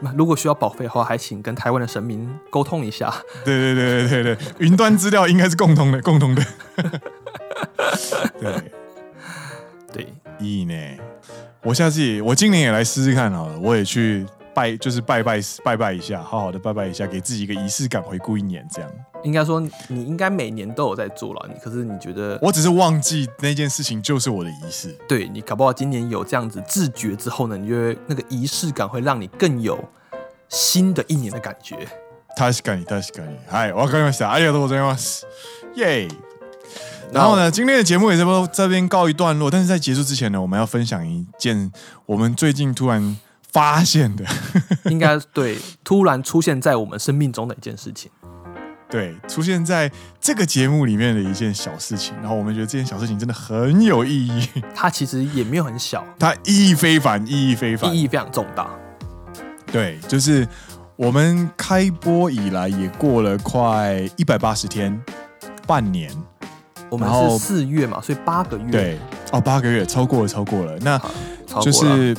[0.00, 3.12] 那如果需要保费的话，还请跟台湾的神明沟通一下。
[3.44, 6.44] 对对对对对对，云端资料应该是共同的，共同的。
[8.40, 8.72] 对
[9.92, 10.06] 对，
[10.38, 10.74] 意义呢？
[11.62, 14.24] 我下次也，我今年也来试试看好了，我也去。
[14.57, 18.91] 拜就是拜拜拜拜一下，好好的拜拜一下，给自己一个仪式感，回顾一年这样。
[19.23, 22.37] 应该说你应该每年都有在做了，你可是你觉得？
[22.41, 24.95] 我只是忘记那件事情就是我的仪式。
[25.07, 29.83] 对，你搞不好今年有这样子自觉之后呢，你觉得那个仪式感会让你更有
[30.49, 31.87] 新的一年的感觉。
[32.37, 33.37] 确かに确かに。
[33.49, 34.31] 嗨，わかりました。
[34.31, 35.23] ありがとうございます。
[35.75, 36.07] 耶。
[37.11, 39.49] 然后呢，今天的节目也差不多这边告一段落。
[39.49, 41.71] 但是在结束之前呢，我们要分享一件
[42.05, 43.17] 我们最近突然。
[43.52, 44.24] 发现的，
[44.90, 48.10] 应该对，突然出现在我们生命中的一件事情，
[48.90, 49.90] 对，出现在
[50.20, 54.48] 这个节目里面的一件小事情，然后我们觉得这件小事情真的很有意义。
[54.74, 58.70] 它其实也没有很小，它意义非凡，意义非凡，意义非常重大。
[59.70, 60.46] 对，就是
[60.96, 64.98] 我们开播以来也过了快一百八十天，
[65.66, 66.10] 半年。
[66.90, 68.70] 我们是四月嘛，所以八个月。
[68.70, 68.98] 对，
[69.30, 70.74] 哦，八个月，超过了，超过了。
[70.78, 70.98] 那
[71.60, 72.16] 就是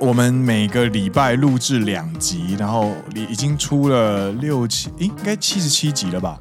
[0.00, 6.38] 我们每个礼拜录制两集，然后已经出了六七，应该七十七集了吧？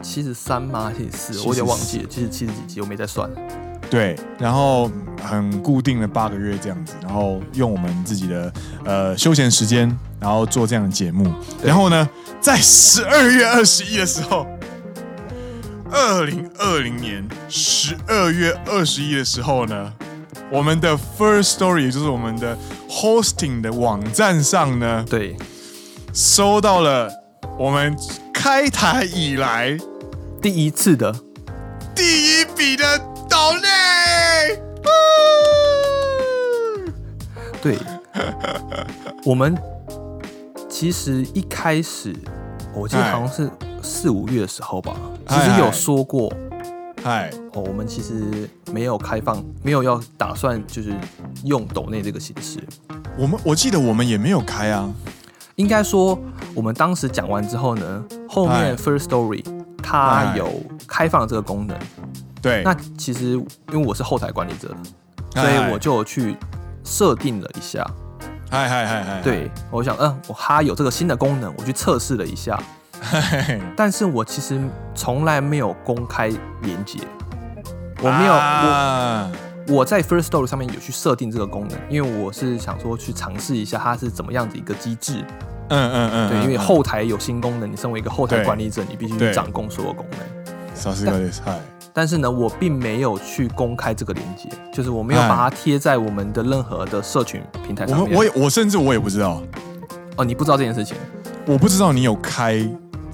[0.00, 0.92] 七十三吗？
[0.96, 1.40] 七十四？
[1.40, 2.04] 我有点忘记了。
[2.08, 3.30] 其实七十几集，我没在算。
[3.90, 4.90] 对，然后
[5.22, 8.52] 很固定的八个月这样子，然后用我们自己的
[8.84, 11.30] 呃休闲时间，然后做这样的节目。
[11.62, 12.08] 然后呢，
[12.40, 14.46] 在十二月二十一的时候，
[15.90, 19.92] 二零二零年十二月二十一的时候呢，
[20.50, 22.56] 我们的 First Story，也就是我们的
[22.88, 25.36] Hosting 的网站上呢，对，
[26.12, 27.10] 收到了
[27.58, 27.96] 我们
[28.32, 29.76] 开台以来
[30.40, 31.14] 第一次的
[31.94, 32.84] 第一笔的。
[33.28, 33.68] 岛内，
[37.60, 37.76] 对，
[39.24, 39.54] 我们
[40.70, 42.14] 其实一开始，
[42.72, 43.50] 我记得好像是
[43.82, 44.96] 四五月的时候吧，
[45.28, 46.32] 其实有说过，
[47.06, 50.92] 嗨，哦，我们其实没有开放，没有要打算就是
[51.44, 52.58] 用抖内这个形式。
[53.16, 54.92] 我们我记得我们也没有开啊，
[55.54, 56.18] 应该说
[56.52, 59.44] 我们当时讲完之后呢，后面 First Story
[59.80, 61.78] 它有开放这个功能。
[62.42, 63.34] 对，那其实
[63.70, 64.74] 因为我是后台管理者，
[65.32, 66.36] 所以我就去
[66.82, 67.88] 设定了一下。
[68.50, 69.22] 嗨嗨嗨嗨！
[69.22, 72.60] 对，我想，嗯，我哈有这个新的功能，我去测试了一下。
[73.76, 74.60] 但是我其实
[74.94, 76.28] 从来没有公开
[76.62, 76.98] 连接，
[78.02, 85.24] 我没有我我在 First Story 上面有去设定这个功能，因为我是想说去尝试一下它是怎么样的一个机制。
[85.68, 90.20] 嗯嗯嗯，对，因为后台有新功能，你身为一个后台管理者，你必须去掌控所有功能。
[91.92, 98.16] 但是呢，我并没有去公开这个链接，就是我没有把它贴在我们的任何的社群平台上面。
[98.16, 99.42] 我我我甚至我也不知道。
[100.16, 100.96] 哦，你不知道这件事情？
[101.46, 102.64] 我不知道你有开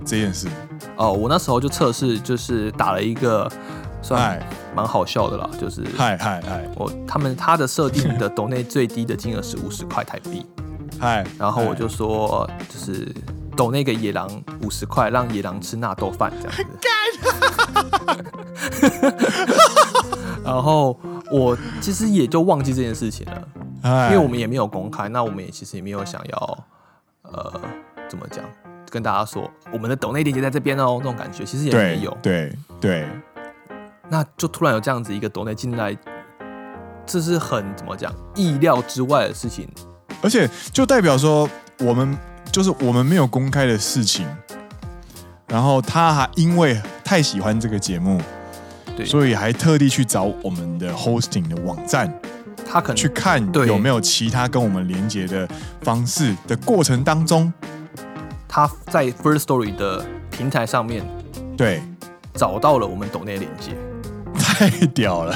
[0.04, 0.48] 这件事。
[0.96, 3.50] 哦，我那时候就测试，就是打了一个
[4.02, 4.40] 算
[4.74, 10.44] 蛮好笑的啦，就是嗨嗨嗨，我他们他的设定的抖内最低的金额是五十块台币。
[11.00, 13.12] 嗨，然后我就说，就是
[13.56, 14.28] 抖那个野狼
[14.62, 16.66] 五十块，让野狼吃纳豆饭这样子。
[20.44, 20.98] 然后
[21.30, 26.64] 我其实也就忘记这件事情了，因为我们也没有公开，那我们也其实也没有想要，
[27.22, 27.60] 呃，
[28.08, 28.44] 怎么讲，
[28.92, 33.06] 跟大家说我们的抖内链接在这边哦，那种感觉其实也没有，对对，
[34.10, 35.96] 那就突然有这样子一个抖内进来，
[37.06, 39.66] 这是很怎么讲意料之外的事情，
[40.20, 42.14] 而且就代表说我们
[42.52, 44.26] 就是我们没有公开的事情。
[45.48, 48.20] 然后他还因为太喜欢这个节目，
[48.94, 52.12] 对，所以还特地去找我们的 hosting 的网站，
[52.70, 55.48] 他可能去看有没有其他跟我们连接的
[55.82, 57.52] 方式的过程当中，
[58.54, 61.02] 他在 First Story 的平台上面，
[61.56, 61.82] 对，
[62.34, 63.74] 找到了我们抖内连接，
[64.38, 65.34] 太屌了，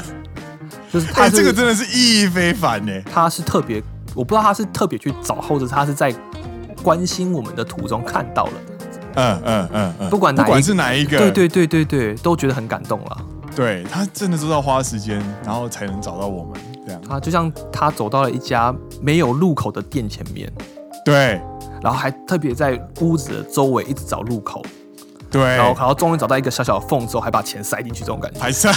[0.93, 2.93] 就是他这个真的是意义非凡呢。
[3.11, 3.81] 他是特别，
[4.13, 6.13] 我不知道他是特别去找，或者他是在
[6.83, 8.53] 关心我们的途中看到了。
[9.15, 13.17] 嗯嗯嗯嗯，不管哪不管是哪一个，对对对对对，都觉得很感动了。
[13.55, 17.01] 对，他真的知道花时间，然后才能找到我们这样。
[17.09, 20.47] 他就像他走到了一家没有入口的店前面，
[21.03, 21.41] 对，
[21.86, 24.62] 然后还特别在屋子的周围一直找入口，
[25.30, 28.40] 对，然后然后终于找到一个小小的缝之后，还把钱塞进去，这种感觉。
[28.40, 28.68] 还是，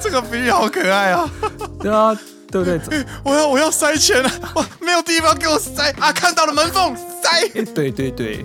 [0.00, 1.30] 这个比喻好可爱啊！
[1.80, 2.16] 对啊。
[2.52, 3.06] 对不对？
[3.24, 6.12] 我要我要塞钱了，哇，没有地方给我塞啊！
[6.12, 7.48] 看到了门缝，塞。
[7.72, 8.44] 对对对，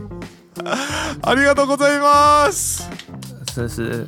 [1.23, 2.83] あ りがとうございます。
[3.53, 4.07] 这是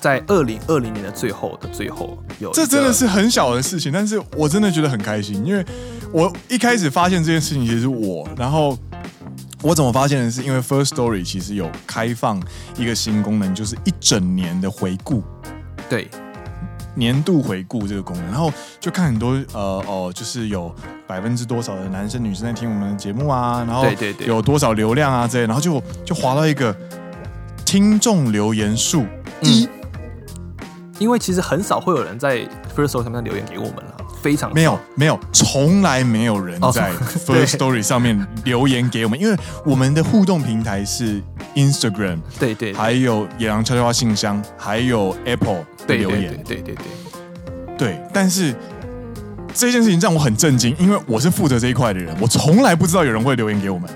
[0.00, 5.64] 在二零二零年的最后的最后有，这真的是很小的事情，但是我真的觉得很开心，因为
[6.12, 8.78] 我一开始发现这件事情其实是我，然后
[9.62, 12.42] 我怎么发现的是因为 First Story 其实有开放
[12.76, 15.22] 一个新功能，就是一整年的回顾。
[15.88, 16.08] 对。
[16.98, 20.74] 年度回顾这个功能，然后就看很多呃哦，就是有
[21.06, 23.84] 百分之多少的男生女生在听我们的节目啊，然后
[24.26, 26.74] 有多少流量啊这些，然后就就划到一个
[27.66, 29.04] 听众留言数
[29.42, 29.68] 一，
[30.98, 32.38] 因为其实很少会有人在
[32.76, 33.96] First Story 上面留言给我们了。
[34.22, 36.90] 非常没有没有，从来没有人在
[37.24, 41.22] First Story 上面留言给我们，因为我们的互动平台是
[41.54, 46.86] Instagram，对对，还有野狼悄悄话信箱，还有 Apple 的留言，对对对
[47.78, 48.00] 对。
[48.12, 48.52] 但是
[49.54, 53.88] 这件事情让我很震惊，因为我是负责这一块的人，我从来不知道有人会留言给我们。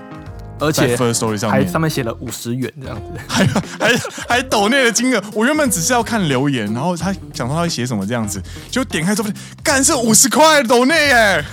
[0.61, 3.97] 而且 First Story 上面还上面写了五十元这样子， 还还
[4.29, 9.29] 还抖内的金额，我原本只是要看留言，然后他想说他会写什么这样子，就点开之后，
[9.63, 11.43] 干是五十块抖内耶！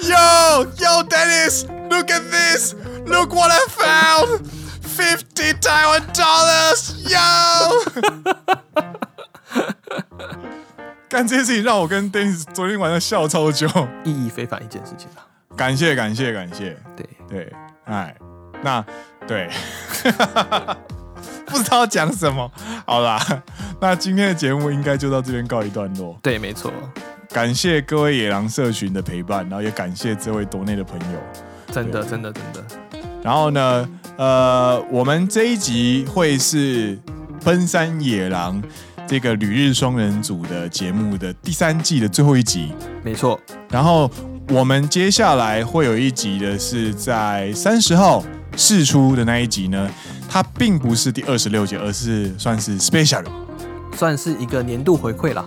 [0.00, 7.18] Yo Yo Dennis，look at this，look what I found，fifty Taiwan dollars，Yo！
[11.08, 13.66] 干这件事情让我跟 Dennis 昨天晚上笑超久，
[14.04, 15.26] 意义非凡一件事情啊！
[15.60, 17.52] 感谢感谢感谢，对对，
[17.84, 18.16] 哎，
[18.62, 18.82] 那
[19.28, 19.46] 对，
[21.44, 22.50] 不知道讲什么，
[22.86, 23.20] 好啦，
[23.78, 26.18] 那今天的节目应该就到这边告一段落。
[26.22, 26.72] 对，没错，
[27.28, 31.18] 感谢各位野狼社群的陪伴，然后也感谢这位多内的朋友，
[31.70, 32.64] 真的真的真的。
[33.22, 33.86] 然后呢，
[34.16, 36.98] 呃，我们这一集会是
[37.44, 38.62] 奔山野狼。
[39.06, 43.40] 这个旅日双人组的节目的第三季的最后一集，没错。
[43.68, 44.08] 然后
[44.48, 48.24] 我们接下来会有一集的是在三十号
[48.56, 49.88] 试出的那一集呢，
[50.28, 53.24] 它并不是第二十六集，而是算是 special，
[53.94, 55.44] 算是一个年度回馈啦。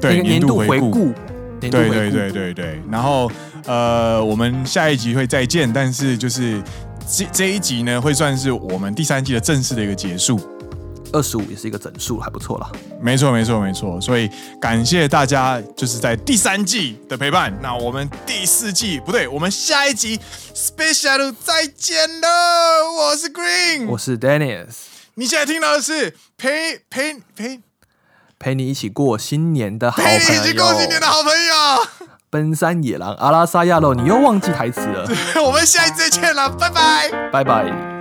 [0.00, 0.92] 对，年度回顾。
[0.92, 1.14] 回顾
[1.60, 2.80] 对对对对对。
[2.90, 3.30] 然后
[3.66, 6.62] 呃，我们下一集会再见，但是就是
[7.06, 10.40] 这这一集呢，会算是我们第三季的正式的一个结束。
[11.12, 12.70] 二十五也是一个整数，还不错啦。
[13.00, 14.00] 没错，没错，没错。
[14.00, 14.30] 所以
[14.60, 17.56] 感谢大家，就是在第三季的陪伴。
[17.62, 20.20] 那我们第四季不对，我们下一集
[20.54, 22.28] special 再见了。
[22.96, 24.66] 我是 Green，我是 Dennis。
[25.14, 27.60] 你现在听到的是陪陪陪
[28.38, 35.10] 陪你一起过新年的好朋友，陪你一起过新年的好朋友，奔山野狼阿拉萨亚喽，你又忘记台词了。
[35.44, 37.97] 我们下一次再见了，拜拜，拜拜。